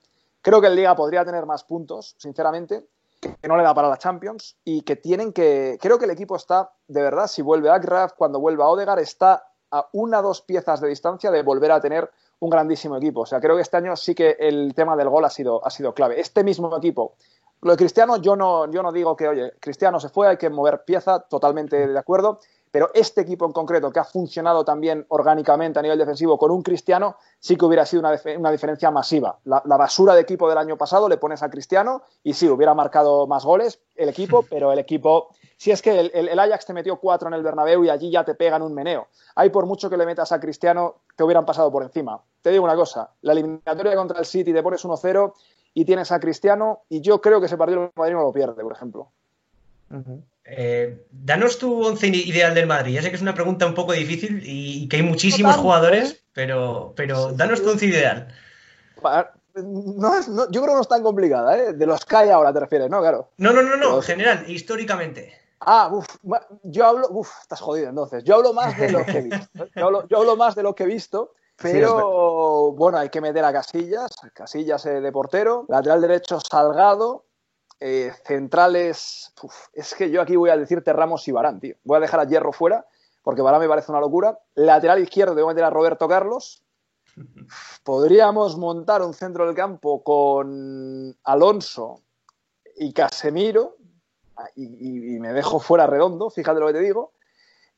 [0.43, 2.85] Creo que el Liga podría tener más puntos, sinceramente,
[3.21, 5.79] que no le da para la Champions y que tienen que.
[5.81, 8.99] Creo que el equipo está, de verdad, si vuelve a Graf, cuando vuelva a Odegar,
[8.99, 13.21] está a una o dos piezas de distancia de volver a tener un grandísimo equipo.
[13.21, 15.71] O sea, creo que este año sí que el tema del gol ha sido, ha
[15.71, 16.21] sido clave.
[16.21, 17.15] Este mismo equipo,
[17.63, 20.51] lo de Cristiano, yo no, yo no digo que, oye, Cristiano se fue, hay que
[20.51, 25.79] mover pieza, totalmente de acuerdo, pero este equipo en concreto, que ha funcionado también orgánicamente
[25.79, 28.03] a nivel defensivo con un Cristiano, sí que hubiera sido
[28.39, 29.39] una, diferencia masiva.
[29.45, 33.27] La, basura de equipo del año pasado le pones a Cristiano y sí, hubiera marcado
[33.27, 37.29] más goles el equipo, pero el equipo si es que el, Ajax te metió cuatro
[37.29, 39.09] en el Bernabéu y allí ya te pegan un meneo.
[39.35, 42.21] Hay por mucho que le metas a Cristiano, te hubieran pasado por encima.
[42.43, 45.33] Te digo una cosa, la eliminatoria contra el City te pones 1-0
[45.75, 48.63] y tienes a Cristiano y yo creo que ese partido el Madrid no lo pierde,
[48.63, 49.11] por ejemplo.
[50.45, 52.95] Eh, danos tu once ideal del Madrid.
[52.95, 56.21] Ya sé que es una pregunta un poco difícil y que hay muchísimos jugadores, ¿eh?
[56.35, 58.29] pero, pero danos tu once ideal.
[59.55, 61.73] No, yo creo que no es tan complicada, ¿eh?
[61.73, 63.01] De los que hay ahora te refieres, ¿no?
[63.01, 63.31] Claro.
[63.39, 65.46] No, no, no, no, en general, históricamente.
[65.61, 66.07] Ah, uff,
[66.65, 68.23] yo hablo, uff, estás jodido entonces.
[68.25, 69.65] Yo hablo más de lo que he visto.
[69.65, 69.71] ¿eh?
[69.75, 74.11] Yo hablo, más de lo que he visto, pero bueno, hay que meter a Casillas,
[74.35, 77.25] Casillas eh, de portero, lateral derecho Salgado,
[77.81, 79.33] eh, centrales,
[79.73, 81.77] es que yo aquí voy a decirte Ramos y Barán, tío.
[81.85, 82.87] Voy a dejar a Hierro fuera,
[83.23, 84.39] porque Barán me parece una locura.
[84.55, 86.63] Lateral izquierdo, debo meter a Roberto Carlos.
[87.83, 92.03] Podríamos montar un centro del campo con Alonso
[92.77, 93.77] y Casemiro,
[94.55, 97.13] y, me dejo fuera redondo, fíjate lo que te digo.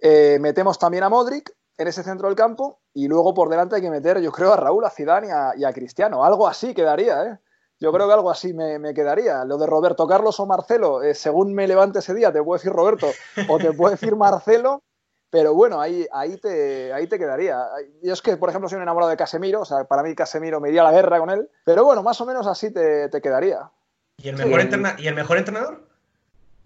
[0.00, 3.82] Eh, metemos también a Modric en ese centro del campo y luego por delante hay
[3.82, 6.24] que meter, yo creo, a Raúl, a Zidane y a, Cristiano.
[6.24, 7.38] Algo así quedaría, ¿eh?
[7.80, 9.44] Yo creo que algo así me, quedaría.
[9.44, 12.72] Lo de Roberto Carlos o Marcelo, eh, según me levante ese día, te puedo decir
[12.72, 13.06] Roberto
[13.48, 14.82] o te puedo decir Marcelo,
[15.30, 17.64] pero bueno, ahí, ahí, te, ahí te quedaría.
[18.02, 20.60] Yo es que, por ejemplo, soy un enamorado de Casemiro, o sea, para mí Casemiro
[20.60, 23.70] me iría a la guerra con él, pero bueno, más o menos así te, quedaría.
[24.16, 24.60] ¿Y el mejor,
[24.98, 25.87] ¿Y el mejor entrenador?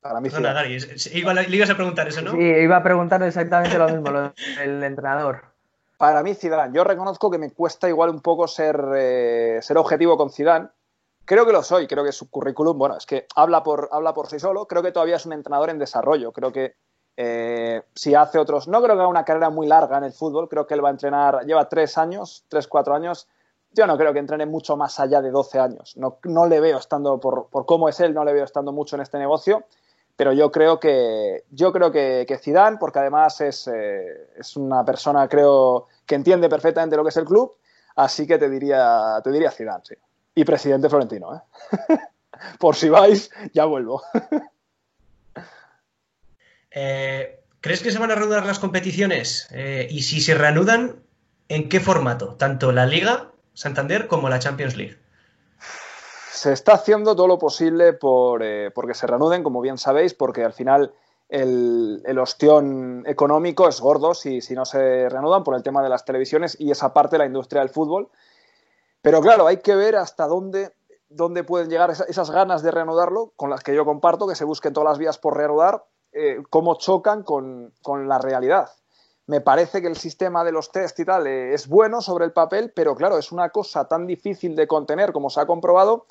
[0.03, 2.33] Para mí, no, iba, le ibas a preguntar eso, ¿no?
[2.33, 5.43] Sí, iba a preguntar exactamente lo mismo, el entrenador.
[5.97, 6.75] Para mí, Zidane.
[6.75, 10.71] Yo reconozco que me cuesta igual un poco ser, eh, ser objetivo con Zidane.
[11.25, 14.27] Creo que lo soy, creo que su currículum, bueno, es que habla por, habla por
[14.27, 14.67] sí solo.
[14.67, 16.33] Creo que todavía es un entrenador en desarrollo.
[16.33, 16.75] Creo que
[17.17, 20.49] eh, si hace otros, no creo que haga una carrera muy larga en el fútbol.
[20.49, 23.29] Creo que él va a entrenar, lleva tres años, tres, cuatro años.
[23.71, 25.97] Yo no creo que entrene mucho más allá de 12 años.
[25.97, 28.97] No, no le veo estando, por, por cómo es él, no le veo estando mucho
[28.97, 29.65] en este negocio
[30.17, 34.85] pero yo creo que yo creo que, que Zidane, porque además es, eh, es, una
[34.85, 37.57] persona creo que entiende perfectamente lo que es el club,
[37.97, 39.95] así que te diría te diría Zidane, sí.
[40.35, 41.99] Y presidente Florentino, ¿eh?
[42.59, 44.03] Por si vais, ya vuelvo.
[46.75, 49.47] Eh, ¿Crees que se van a reanudar las competiciones?
[49.91, 51.03] y si se reanudan,
[51.51, 52.37] ¿en qué formato?
[52.37, 55.02] Tanto la Liga Santander como la Champions League
[56.33, 60.45] se está haciendo todo lo posible por, eh, porque se reanuden, como bien sabéis, porque
[60.45, 60.95] al final
[61.29, 65.91] el, el, ostión económico es gordo si, si no se reanudan por el tema de
[65.91, 68.09] las televisiones y esa parte de la industria del fútbol.
[69.03, 70.73] Pero claro, hay que ver hasta dónde,
[71.11, 74.73] dónde pueden llegar esas, ganas de reanudarlo, con las que yo comparto, que se busquen
[74.73, 78.71] todas las vías por reanudar, eh, cómo chocan con, con, la realidad.
[79.27, 82.33] Me parece que el sistema de los test y tal eh, es bueno sobre el
[82.33, 86.07] papel, pero claro, es una cosa tan difícil de contener como se ha comprobado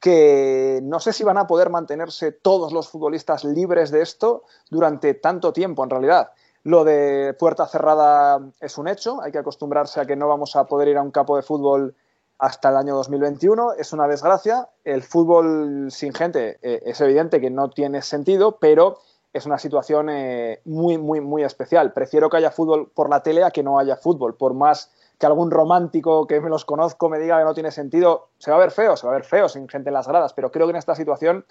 [0.00, 5.14] que no sé si van a poder mantenerse todos los futbolistas libres de esto durante
[5.14, 6.30] tanto tiempo, en realidad.
[6.62, 10.64] Lo de puerta cerrada es un hecho, hay que acostumbrarse a que no vamos a
[10.64, 11.94] poder ir a un campo de fútbol
[12.38, 14.68] hasta el año 2021, es una desgracia.
[14.84, 18.98] El fútbol sin gente eh, es evidente que no tiene sentido, pero
[19.32, 21.92] es una situación eh, muy, muy, muy especial.
[21.92, 25.26] Prefiero que haya fútbol por la tele a que no haya fútbol, por más que
[25.26, 28.60] algún romántico que me los conozco me diga que no tiene sentido, se va a
[28.60, 30.70] ver feo, se va a ver feo sin gente en las gradas, pero creo que
[30.70, 31.44] en esta situación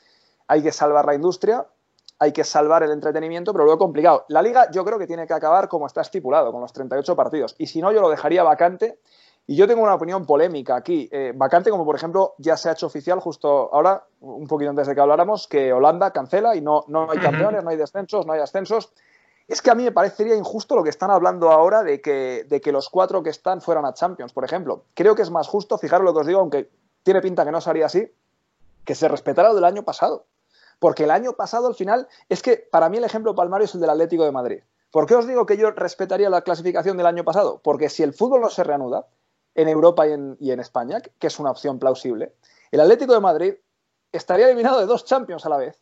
[0.47, 1.67] hay que salvar la industria,
[2.17, 4.25] hay que salvar el entretenimiento, pero luego complicado.
[4.27, 7.55] La liga yo creo que tiene que acabar como está estipulado, con los 38 partidos.
[7.59, 8.99] Y si no, yo lo dejaría vacante.
[9.45, 11.07] Y yo tengo una opinión polémica aquí.
[11.11, 14.87] Eh, vacante como, por ejemplo, ya se ha hecho oficial justo ahora, un poquito antes
[14.87, 18.33] de que habláramos, que Holanda cancela y no, no hay campeones, no hay descensos, no
[18.33, 18.91] hay ascensos.
[19.49, 22.61] Es que a mí me parecería injusto lo que están hablando ahora de que, de
[22.61, 24.85] que los cuatro que están fueran a Champions, por ejemplo.
[24.93, 26.69] Creo que es más justo, fijaros lo que os digo, aunque
[27.01, 28.13] tiene pinta que no sería así,
[28.85, 30.27] que se respetara lo del año pasado.
[30.77, 33.81] Porque el año pasado, al final, es que para mí el ejemplo palmario es el
[33.81, 34.59] del Atlético de Madrid.
[34.91, 37.59] ¿Por qué os digo que yo respetaría la clasificación del año pasado?
[37.63, 39.07] Porque si el fútbol no se reanuda
[39.55, 42.33] en Europa y en, España, que es una opción plausible,
[42.69, 43.55] el Atlético de Madrid
[44.11, 45.79] estaría eliminado de dos Champions a la vez.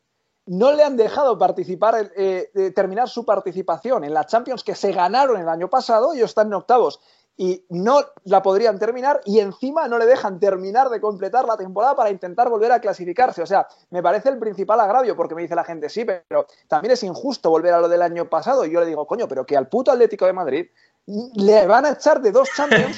[0.47, 5.39] No le han dejado participar, eh, terminar su participación en la Champions que se ganaron
[5.39, 6.99] el año pasado, ellos están en octavos
[7.37, 11.95] y no la podrían terminar y encima no le dejan terminar de completar la temporada
[11.95, 13.43] para intentar volver a clasificarse.
[13.43, 16.93] O sea, me parece el principal agravio porque me dice la gente, sí, pero también
[16.93, 18.65] es injusto volver a lo del año pasado.
[18.65, 20.67] Y yo le digo, coño, pero que al puto Atlético de Madrid
[21.07, 22.97] le van a echar de dos Champions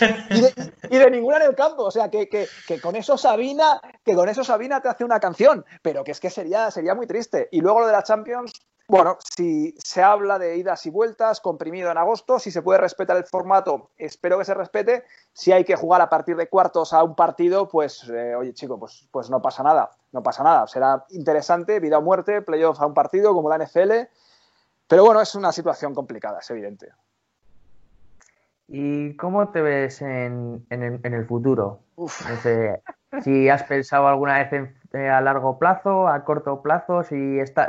[0.89, 1.83] y de, ninguna en el campo.
[1.83, 2.47] O sea, que,
[2.81, 6.29] con eso Sabina, que con eso Sabina te hace una canción, pero que es que
[6.29, 7.47] sería, sería muy triste.
[7.51, 8.51] Y luego lo de la Champions,
[8.87, 13.15] bueno, si se habla de idas y vueltas, comprimido en agosto, si se puede respetar
[13.15, 15.03] el formato, espero que se respete.
[15.31, 18.79] Si hay que jugar a partir de cuartos a un partido, pues, eh, oye, chico,
[18.79, 20.65] pues, pues no pasa nada, no pasa nada.
[20.65, 24.09] Será interesante, vida o muerte, playoff a un partido como la NFL.
[24.87, 26.89] Pero bueno, es una situación complicada, es evidente.
[28.71, 31.79] ¿Y cómo te ves en, el, futuro?
[33.23, 37.15] si has pensado alguna vez eh, a largo plazo, a corto plazo, si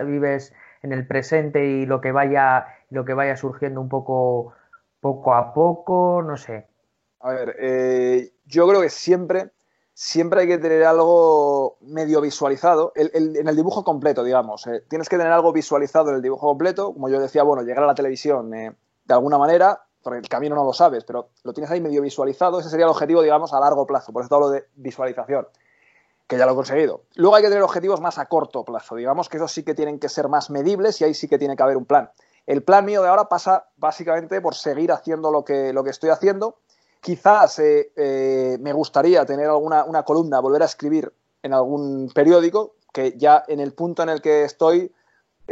[0.04, 4.52] vives en el presente y lo que vaya, lo que vaya surgiendo un poco,
[5.00, 6.68] poco a poco, no sé.
[7.20, 9.52] A ver, eh, yo creo que siempre,
[9.94, 14.66] siempre hay que tener algo medio visualizado, en el dibujo completo, digamos.
[14.66, 14.84] Eh.
[14.86, 17.86] tienes que tener algo visualizado en el dibujo completo, como yo decía, bueno, llegar a
[17.86, 21.80] la televisión eh, de alguna manera, el camino no lo sabes, pero lo tienes ahí
[21.80, 25.46] medio visualizado, ese sería el objetivo, digamos, a largo plazo, por eso hablo de visualización
[26.30, 27.02] que ya lo he conseguido.
[27.16, 29.98] Luego hay que tener objetivos más a corto plazo, digamos que esos sí que tienen
[29.98, 32.10] que ser más medibles y ahí sí que tiene que haber un plan.
[32.46, 36.10] El plan mío de ahora pasa básicamente por seguir haciendo lo que, lo que estoy
[36.10, 36.58] haciendo.
[37.00, 42.76] Quizás eh, eh, me gustaría tener alguna una columna, volver a escribir en algún periódico,
[42.92, 44.92] que ya en el punto en el que estoy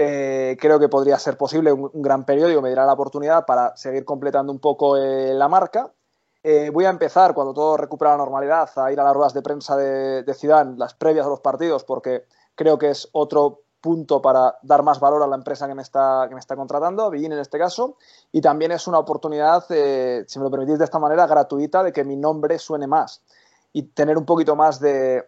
[0.00, 4.04] eh, creo que podría ser posible, un, gran periódico me dirá la oportunidad para seguir
[4.04, 5.90] completando un poco la marca.
[6.44, 9.42] Eh, voy a empezar, cuando todo recupera la normalidad, a ir a las ruedas de
[9.42, 14.56] prensa de, de las previas a los partidos, porque creo que es otro punto para
[14.62, 17.32] dar más valor a la empresa que me está, que me está contratando, a en
[17.32, 17.96] este caso,
[18.30, 21.92] y también es una oportunidad, eh, si me lo permitís de esta manera, gratuita de
[21.92, 23.20] que mi nombre suene más
[23.72, 25.26] y tener un poquito más de,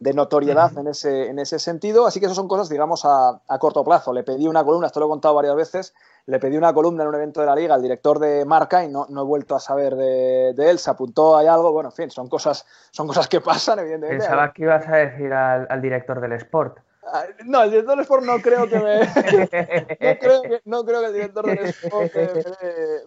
[0.00, 2.06] notoriedad en, ese, en ese sentido.
[2.06, 4.12] Así que eso son cosas, digamos, a, a, corto plazo.
[4.12, 5.94] Le pedí una columna, esto lo he contado varias veces,
[6.28, 8.88] le pedí una columna en un evento de la liga al director de marca y
[8.88, 12.10] no, no he vuelto a saber de, él, se apuntó ahí algo, bueno, en fin,
[12.10, 14.24] son cosas, son cosas que pasan, evidentemente.
[14.24, 16.80] Pensaba que ibas a decir al, director del Sport.
[17.10, 19.00] Ah, no, el director del Sport no creo que me.
[20.66, 22.14] no, creo que, el director del Sport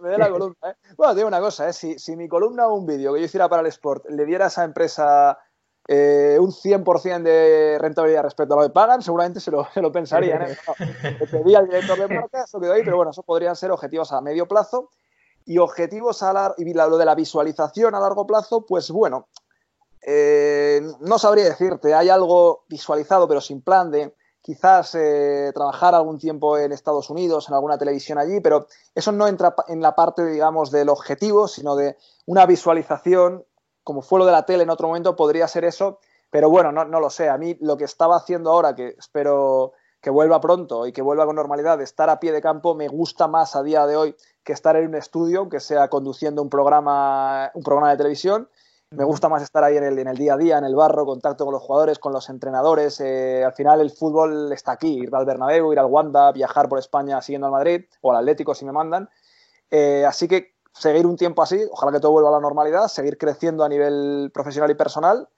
[0.02, 0.56] me, dé la columna.
[0.70, 0.74] ¿eh?
[0.96, 1.72] Bueno, te digo una cosa, ¿eh?
[1.72, 4.46] si, si mi columna o un vídeo que yo hiciera para el Sport le diera
[4.46, 5.38] a esa empresa
[5.88, 9.90] eh, un 100% de rentabilidad respecto a lo que pagan, seguramente se lo, se lo
[9.90, 10.42] pensarían.
[10.42, 10.56] ¿eh?
[11.30, 14.46] pedí al director de marca, quedó ahí, pero bueno, eso podrían ser objetivos a medio
[14.46, 14.90] plazo.
[15.44, 19.26] Y objetivos a largo, y lo de la visualización a largo plazo, pues bueno,
[20.00, 26.18] eh, no sabría decirte, hay algo visualizado pero sin plan de quizás eh, trabajar algún
[26.18, 30.24] tiempo en Estados Unidos, en alguna televisión allí, pero eso no entra en la parte,
[30.26, 33.44] digamos, del objetivo, sino de una visualización
[33.84, 35.98] como fue lo de la tele en otro momento, podría ser eso,
[36.30, 37.28] pero bueno, no, lo sé.
[37.28, 41.26] A mí lo que estaba haciendo ahora, que espero que vuelva pronto y que vuelva
[41.26, 44.52] con normalidad, estar a pie de campo, me gusta más a día de hoy que
[44.52, 48.48] estar en un estudio, aunque sea conduciendo un programa, un programa de televisión.
[48.90, 51.06] Me gusta más estar ahí en el, en el día a día, en el barro,
[51.06, 53.00] contacto con los jugadores, con los entrenadores.
[53.00, 56.78] Eh, al final el fútbol está aquí, ir al Bernabéu, ir al Wanda, viajar por
[56.78, 59.08] España siguiendo al Madrid o al Atlético si me mandan.
[59.70, 63.18] Eh, así que seguir un tiempo así, ojalá que todo vuelva a la normalidad, seguir
[63.18, 65.28] creciendo a nivel profesional y personal.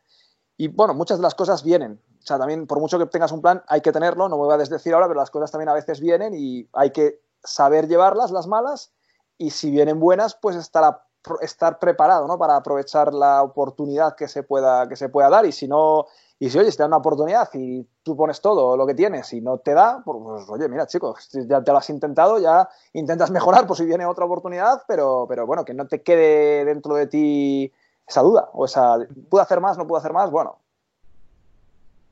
[0.57, 2.01] Y bueno, muchas de las cosas vienen.
[2.23, 4.55] O sea, también por mucho que tengas un plan, hay que tenerlo, no me voy
[4.55, 8.31] a desdecir ahora, pero las cosas también a veces vienen y hay que saber llevarlas,
[8.31, 8.93] las malas,
[9.37, 11.03] y si vienen buenas, pues estar,
[11.41, 12.39] estar preparado ¿no?
[12.39, 15.45] para aprovechar la oportunidad que se, pueda, que se pueda dar.
[15.45, 16.07] Y si no,
[16.39, 19.41] y si, oye, te da una oportunidad y tú pones todo lo que tienes y
[19.41, 23.31] no te da, pues, pues oye, mira, chicos, ya te lo has intentado, ya intentas
[23.31, 27.07] mejorar por si viene otra oportunidad, pero, pero bueno, que no te quede dentro de
[27.07, 27.73] ti
[28.07, 28.99] esa duda o esa,
[29.31, 30.31] ¿puedo hacer más, no puedo hacer más?
[30.31, 30.59] Bueno.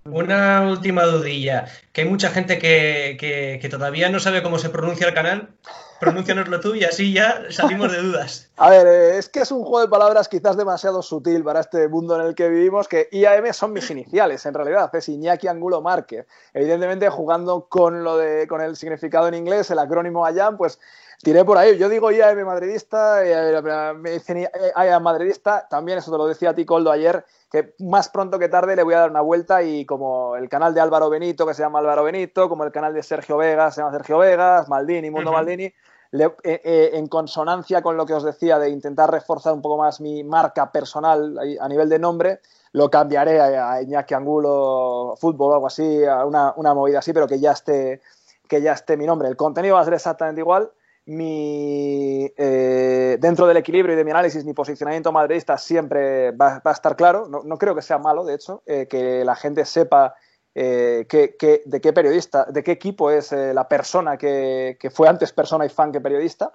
[0.05, 5.15] Una última dudilla, que hay mucha gente que, todavía no sabe cómo se pronuncia el
[5.15, 5.55] canal.
[6.03, 8.51] Pronúncianoslo tú y así ya salimos de dudas.
[8.57, 11.87] A ver, eh, es que es un juego de palabras quizás demasiado sutil para este
[11.87, 15.81] mundo en el que vivimos, que IAM son mis iniciales, en realidad, es Iñaki Angulo
[15.81, 16.27] Márquez.
[16.55, 20.81] Evidentemente, jugando con, lo de, con el significado en inglés, el acrónimo IAM, pues
[21.23, 21.79] tiré por ahí.
[21.79, 26.55] Yo digo IAM madridista, eh, me dicen IAM madridista, también eso te lo decía a
[26.55, 29.87] ti, Coldo, ayer, que más pronto que tarde le voy a dar una vuelta y
[29.87, 33.05] como el canal de Álvaro Benito, que se llama Álvaro Benito, como el canal de
[33.05, 35.73] Sergio Vegas, se llama Sergio Vegas, Maldini, Mundo Maldini,
[36.12, 40.01] eh, eh, en consonancia con lo que os decía de intentar reforzar un poco más
[40.01, 42.40] mi marca personal a nivel de nombre,
[42.72, 47.27] lo cambiaré a, Iñaki Angulo Fútbol o algo así, a una, una movida así, pero
[47.27, 48.01] que ya esté
[48.48, 49.29] que ya esté mi nombre.
[49.29, 50.70] El contenido va a ser exactamente igual,
[51.07, 56.70] mi, eh, dentro del equilibrio y de mi análisis, mi posicionamiento madridista siempre va, a
[56.70, 57.27] estar claro.
[57.29, 60.14] No, creo que sea malo, de hecho, eh, que la gente sepa
[60.55, 65.69] eh, de qué periodista, de qué equipo es la persona que, fue antes persona y
[65.69, 66.53] fan que periodista.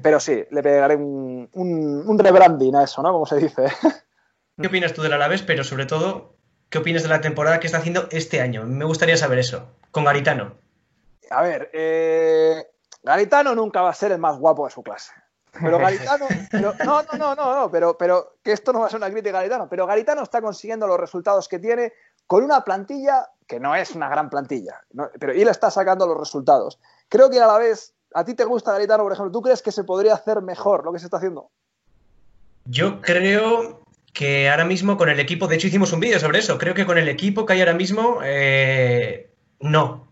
[0.00, 3.12] Pero sí, le pegaré un, un, rebranding a eso, ¿no?
[3.12, 3.64] Como se dice.
[4.60, 5.42] ¿Qué opinas tú del Alavés?
[5.42, 6.36] Pero sobre todo,
[6.70, 8.64] ¿qué opinas de la temporada que está haciendo este año?
[8.64, 10.54] Me gustaría saber eso, con Garitano.
[11.30, 12.64] A ver, eh,
[13.02, 15.12] Garitano nunca va a ser el más guapo de su clase.
[15.60, 18.98] Pero Garitano, no, no, no, no, no, pero, pero que esto no va a ser
[18.98, 21.92] una crítica a Garitano, pero Garitano está consiguiendo los resultados que tiene
[22.26, 24.80] con una plantilla que no es una gran plantilla,
[25.20, 26.78] pero él está sacando los resultados.
[27.08, 29.72] Creo que a la vez, a ti te gusta Garitano, por ejemplo, ¿tú crees que
[29.72, 31.50] se podría hacer mejor lo que se está haciendo?
[32.64, 33.82] Yo creo
[34.12, 36.86] que ahora mismo con el equipo, de hecho hicimos un vídeo sobre eso, creo que
[36.86, 40.08] con el equipo que hay ahora mismo, eh, no.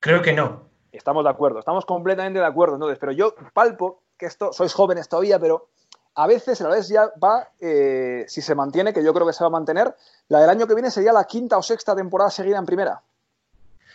[0.00, 0.62] Creo que no.
[0.92, 2.74] Estamos de acuerdo, estamos completamente de acuerdo.
[2.74, 5.68] Entonces, pero yo palpo que esto, sois jóvenes todavía, pero
[6.14, 9.32] a veces, a la vez ya va, eh, si se mantiene, que yo creo que
[9.32, 9.94] se va a mantener,
[10.28, 13.02] la del año que viene sería la quinta o sexta temporada seguida en primera.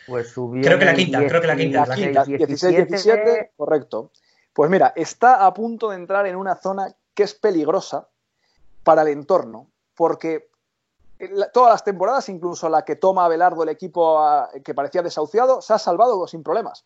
[0.08, 0.64] Pues subió.
[0.64, 1.86] Creo que la quinta, creo que la quinta.
[1.86, 4.12] La quinta 16, 17, correcto.
[4.54, 8.08] Pues mira, está a punto de entrar en una zona que es peligrosa
[8.84, 10.50] para el entorno, porque
[11.54, 14.22] todas las temporadas, incluso la que toma Abelardo el equipo
[14.64, 16.86] que parecía desahuciado, se ha salvado sin problemas.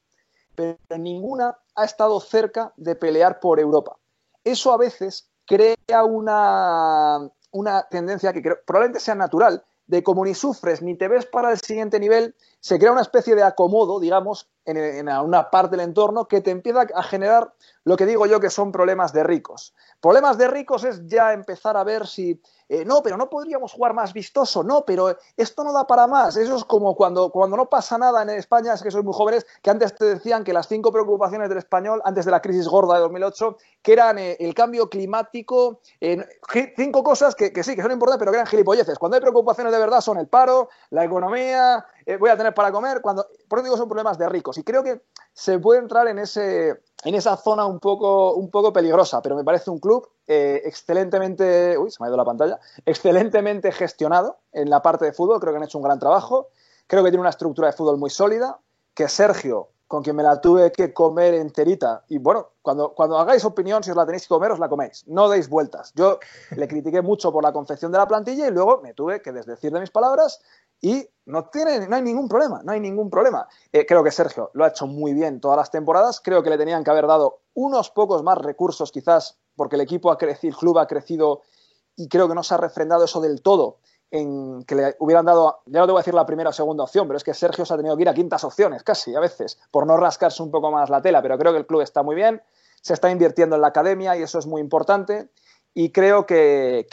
[0.55, 3.98] Pero ninguna ha estado cerca de pelear por Europa.
[4.43, 10.83] Eso a veces crea una, una tendencia que probablemente sea natural, de como ni sufres
[10.83, 15.09] ni te ves para el siguiente nivel, se crea una especie de acomodo, digamos, en,
[15.09, 17.53] una parte del entorno que te empieza a generar
[17.83, 19.73] lo que digo yo que son problemas de ricos.
[19.99, 23.95] Problemas de ricos es ya empezar a ver si eh, no, pero no podríamos jugar
[23.95, 26.37] más vistoso, no, pero esto no da para más.
[26.37, 29.47] Eso es como cuando, cuando no pasa nada en España, es que sois muy jóvenes,
[29.63, 32.93] que antes te decían que las cinco preocupaciones del español, antes de la crisis gorda
[32.93, 35.81] de 2008, que eran eh, el cambio climático,
[36.75, 38.99] cinco cosas que, sí, que son importantes, pero que eran gilipolleces.
[38.99, 42.71] Cuando hay preocupaciones de verdad son el paro, la economía, eh, voy a tener para
[42.71, 44.57] comer, cuando, por eso digo son problemas de ricos.
[44.57, 48.73] Y creo que se puede entrar en, ese, en esa zona un poco, un poco
[48.73, 52.59] peligrosa, pero me parece un club eh, excelentemente, uy, se me ha ido la pantalla,
[52.83, 56.47] excelentemente gestionado en la parte de fútbol, creo que han hecho un gran trabajo,
[56.87, 58.57] creo que tiene una estructura de fútbol muy sólida,
[58.95, 63.45] que Sergio, con quien me la tuve que comer enterita, y bueno, cuando, cuando hagáis
[63.45, 65.91] opinión, si os la tenéis que comer, os la coméis, no deis vueltas.
[65.93, 66.19] Yo
[66.55, 69.71] le critiqué mucho por la confección de la plantilla y luego me tuve que desdecir
[69.71, 70.41] de mis palabras
[70.81, 73.47] y no, tiene, no hay ningún problema, no hay ningún problema.
[73.71, 76.57] Eh, creo que Sergio lo ha hecho muy bien todas las temporadas, creo que le
[76.57, 80.57] tenían que haber dado unos pocos más recursos quizás porque el equipo ha crecido, el
[80.57, 81.41] club ha crecido
[81.95, 83.77] y creo que no se ha refrendado eso del todo
[84.11, 86.83] en que le hubieran dado, ya no te voy a decir la primera o segunda
[86.83, 89.19] opción, pero es que Sergio se ha tenido que ir a quintas opciones casi a
[89.19, 92.01] veces, por no rascarse un poco más la tela, pero creo que el club está
[92.01, 92.41] muy bien,
[92.81, 95.29] se está invirtiendo en la academia y eso es muy importante
[95.73, 96.85] y creo que,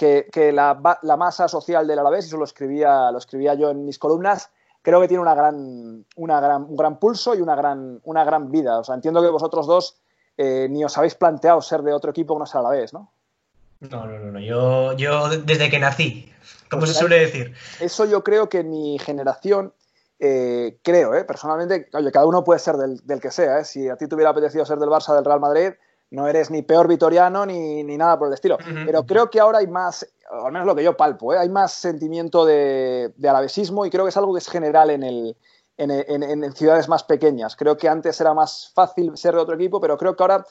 [0.53, 4.51] la, masa social del Alavés, y eso lo escribía, lo escribía yo en mis columnas,
[4.83, 8.51] creo que tiene una gran, una gran, un gran pulso y una gran, una gran
[8.51, 8.79] vida.
[8.79, 9.97] O sea, entiendo que vosotros dos
[10.37, 13.11] eh, ni os habéis planteado ser de otro equipo que no sea la vez, ¿no?
[13.81, 16.33] No, no, no, Yo, yo desde que nací,
[16.71, 17.55] como pues se suele decir.
[17.81, 19.75] Eso yo creo que mi generación,
[20.19, 23.65] eh, creo, eh, personalmente, oye, cada uno puede ser del, que sea.
[23.65, 25.73] Si a ti te hubiera apetecido ser del Barça, del Real Madrid,
[26.11, 28.59] no eres ni peor vitoriano ni, nada por el estilo.
[28.85, 32.45] Pero creo que ahora hay más, al menos lo que yo palpo, hay más sentimiento
[32.45, 35.37] de, de alavesismo y creo que es algo que es general en el,
[35.77, 37.57] en, ciudades más pequeñas.
[37.57, 40.45] Creo que antes era más fácil ser de otro equipo, pero creo que ahora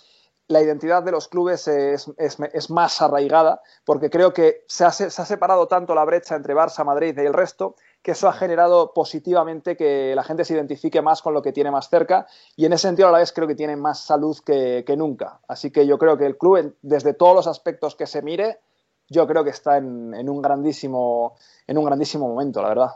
[0.48, 5.96] la identidad de los clubes es, más arraigada, porque creo que se ha, separado tanto
[5.96, 7.76] la brecha entre Barça, Madrid y el resto,
[8.06, 11.72] que eso ha generado positivamente que la gente se identifique más con lo que tiene
[11.72, 14.84] más cerca, y en ese sentido a la vez creo que tiene más salud que,
[14.86, 15.40] que nunca.
[15.48, 18.60] Así que yo creo que el club, desde todos los aspectos que se mire,
[19.10, 21.34] yo creo que está en, un, grandísimo,
[21.66, 22.92] en un grandísimo momento, la verdad.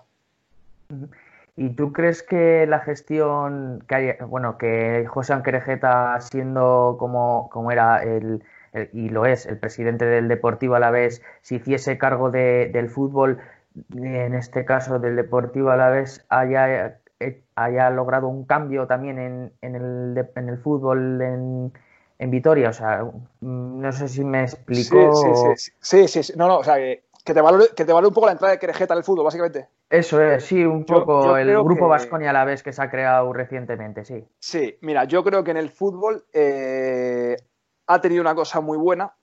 [1.56, 7.72] ¿Y tú crees que la gestión que hay, bueno, que José Anquerejeta, siendo como, como
[7.72, 8.44] era el,
[8.94, 13.40] y lo es, el presidente del Deportivo a la vez, si hiciese cargo del fútbol,
[13.94, 19.20] en este caso del Deportivo a la vez, haya, eh, haya logrado un cambio también
[19.20, 21.74] en, en, el, en el fútbol en,
[22.20, 22.70] en Vitoria?
[22.70, 25.16] O sea, mm, no sé si me explico.
[25.56, 28.14] Sí, sí, sí, sí, No, no, o sea, que, te valore, que te valore un
[28.14, 29.68] poco la entrada de Querejeta en el fútbol, básicamente.
[29.90, 33.34] Eso es, sí, un poco el grupo Vasconia a la vez que se ha creado
[33.34, 34.28] recientemente, sí.
[34.40, 37.36] Sí, mira, yo creo que en el fútbol eh,
[37.88, 39.14] ha tenido una cosa muy buena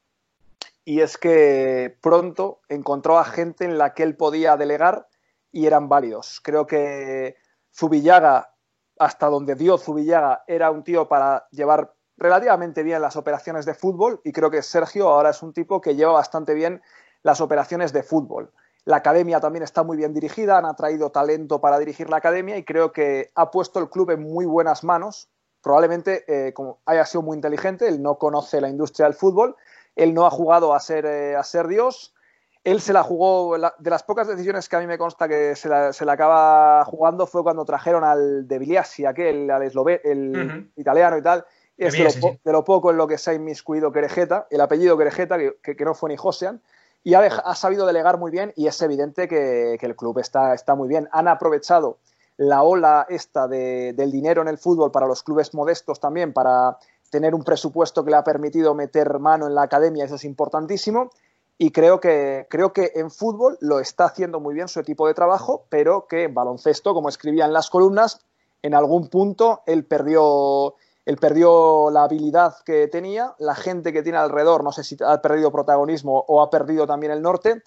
[0.88, 5.08] y es que pronto encontró a gente en la que él podía delegar
[5.50, 6.40] y eran válidos.
[6.44, 7.34] Creo que
[7.74, 8.54] Zubillaga,
[8.96, 14.20] hasta donde dio Zubillaga, era un tío para llevar relativamente bien las operaciones de fútbol
[14.22, 16.80] y creo que Sergio ahora es un tipo que lleva bastante bien
[17.24, 18.52] las operaciones de fútbol.
[18.84, 22.64] La academia también está muy bien dirigida, han atraído talento para dirigir la academia y
[22.64, 25.30] creo que ha puesto el club en muy buenas manos.
[25.60, 29.56] Probablemente eh, como haya sido muy inteligente, él no conoce la industria del fútbol,
[29.96, 32.14] él no ha jugado a ser, eh, a ser Dios,
[32.62, 35.68] él se la jugó, de las pocas decisiones que a mí me consta que se
[35.68, 41.44] la, acaba jugando fue cuando trajeron al de Biliassi, aquel, al el italiano y tal,
[41.76, 45.84] es de, lo, poco en lo que se ha inmiscuido Querejeta, el apellido Querejeta, que,
[45.84, 46.60] no fue ni Josean,
[47.04, 50.88] y ha, sabido delegar muy bien y es evidente que, el club está, está, muy
[50.88, 51.08] bien.
[51.12, 51.98] Han aprovechado
[52.36, 56.78] la ola esta del dinero en el fútbol para los clubes modestos también, para
[57.10, 61.10] tener un presupuesto que le ha permitido meter mano en la academia, eso es importantísimo.
[61.58, 65.14] Y creo que, creo que en fútbol lo está haciendo muy bien su equipo de
[65.14, 68.20] trabajo, pero que en baloncesto, como escribía en las columnas,
[68.62, 70.74] en algún punto él perdió
[71.06, 75.22] él perdió la habilidad que tenía, la gente que tiene alrededor, no sé si ha
[75.22, 77.62] perdido protagonismo o ha perdido también el norte,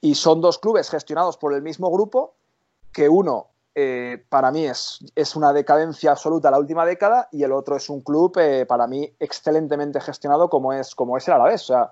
[0.00, 2.34] y son dos clubes gestionados por el mismo grupo,
[2.92, 7.52] que uno eh, para mí es, es, una decadencia absoluta la última década y el
[7.52, 11.62] otro es un club eh, para mí excelentemente gestionado como es, como es el Alavés.
[11.62, 11.90] O sea,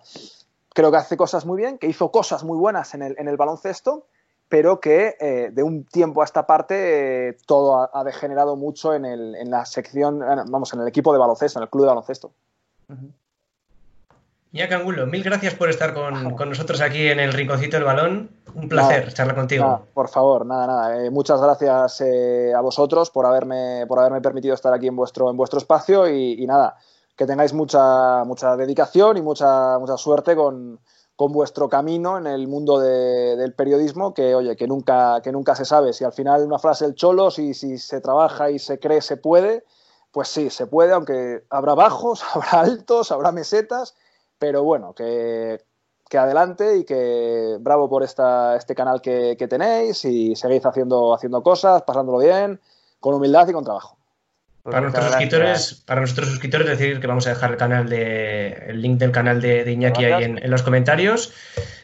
[0.74, 3.36] creo que hace cosas muy bien, que hizo cosas muy buenas en el, en el
[3.36, 4.06] baloncesto
[4.52, 9.06] pero que eh, de un tiempo a esta parte eh, todo ha, degenerado mucho en,
[9.06, 12.32] el, en, la sección, vamos, en el equipo de baloncesto, en el club de baloncesto.
[14.52, 18.30] Ya Cangulo, mil gracias por estar con, con, nosotros aquí en el Rinconcito del Balón.
[18.54, 19.86] Un placer charlar contigo.
[19.94, 21.04] por favor, nada, nada.
[21.04, 25.38] Eh, muchas gracias a vosotros por haberme, por haberme permitido estar aquí en vuestro, en
[25.38, 26.76] vuestro espacio y, y nada,
[27.16, 30.80] que tengáis mucha, mucha dedicación y mucha, mucha suerte con,
[31.16, 35.64] con vuestro camino en el mundo del periodismo, que oye, que nunca, que nunca se
[35.64, 35.92] sabe.
[35.92, 39.16] Si al final una frase el cholo, si, si se trabaja y se cree, se
[39.16, 39.64] puede,
[40.10, 43.94] pues sí, se puede, aunque habrá bajos, habrá altos, habrá mesetas,
[44.42, 45.60] pero bueno, que,
[46.10, 51.14] que adelante y que bravo por esta, este canal que, que tenéis y seguís haciendo,
[51.14, 52.58] haciendo cosas, pasándolo bien,
[52.98, 53.96] con humildad y con trabajo.
[54.64, 58.48] Pues para nuestros suscriptores, para nuestros suscriptores decir que vamos a dejar el canal de
[58.66, 61.32] el link del canal de, Iñaki ahí en, los comentarios.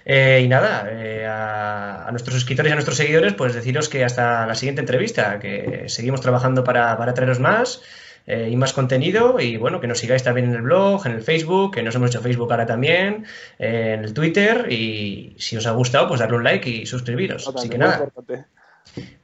[0.05, 4.49] Eh, y nada, eh, a, nuestros suscriptores y a nuestros seguidores, pues deciros que hasta
[4.49, 7.83] la siguiente entrevista, que seguimos trabajando para, para traeros más
[8.29, 9.41] eh, y más contenido.
[9.41, 12.11] Y bueno, que nos sigáis también en el blog, en el Facebook, que nos hemos
[12.11, 13.25] hecho Facebook ahora también,
[13.59, 14.71] en el Twitter.
[14.71, 17.51] Y si os ha gustado, pues darle un like y suscribiros.
[17.57, 18.07] Así que nada.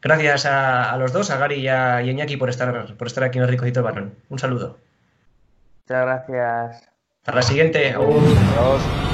[0.01, 3.45] Gracias a, los dos, a Gary y a, Iñaki, por estar, por estar aquí en
[3.45, 4.15] el Ricocito de Barrón.
[4.31, 4.79] Un saludo.
[5.83, 6.89] Muchas gracias.
[7.21, 7.91] Hasta la siguiente.
[7.91, 9.14] Adiós.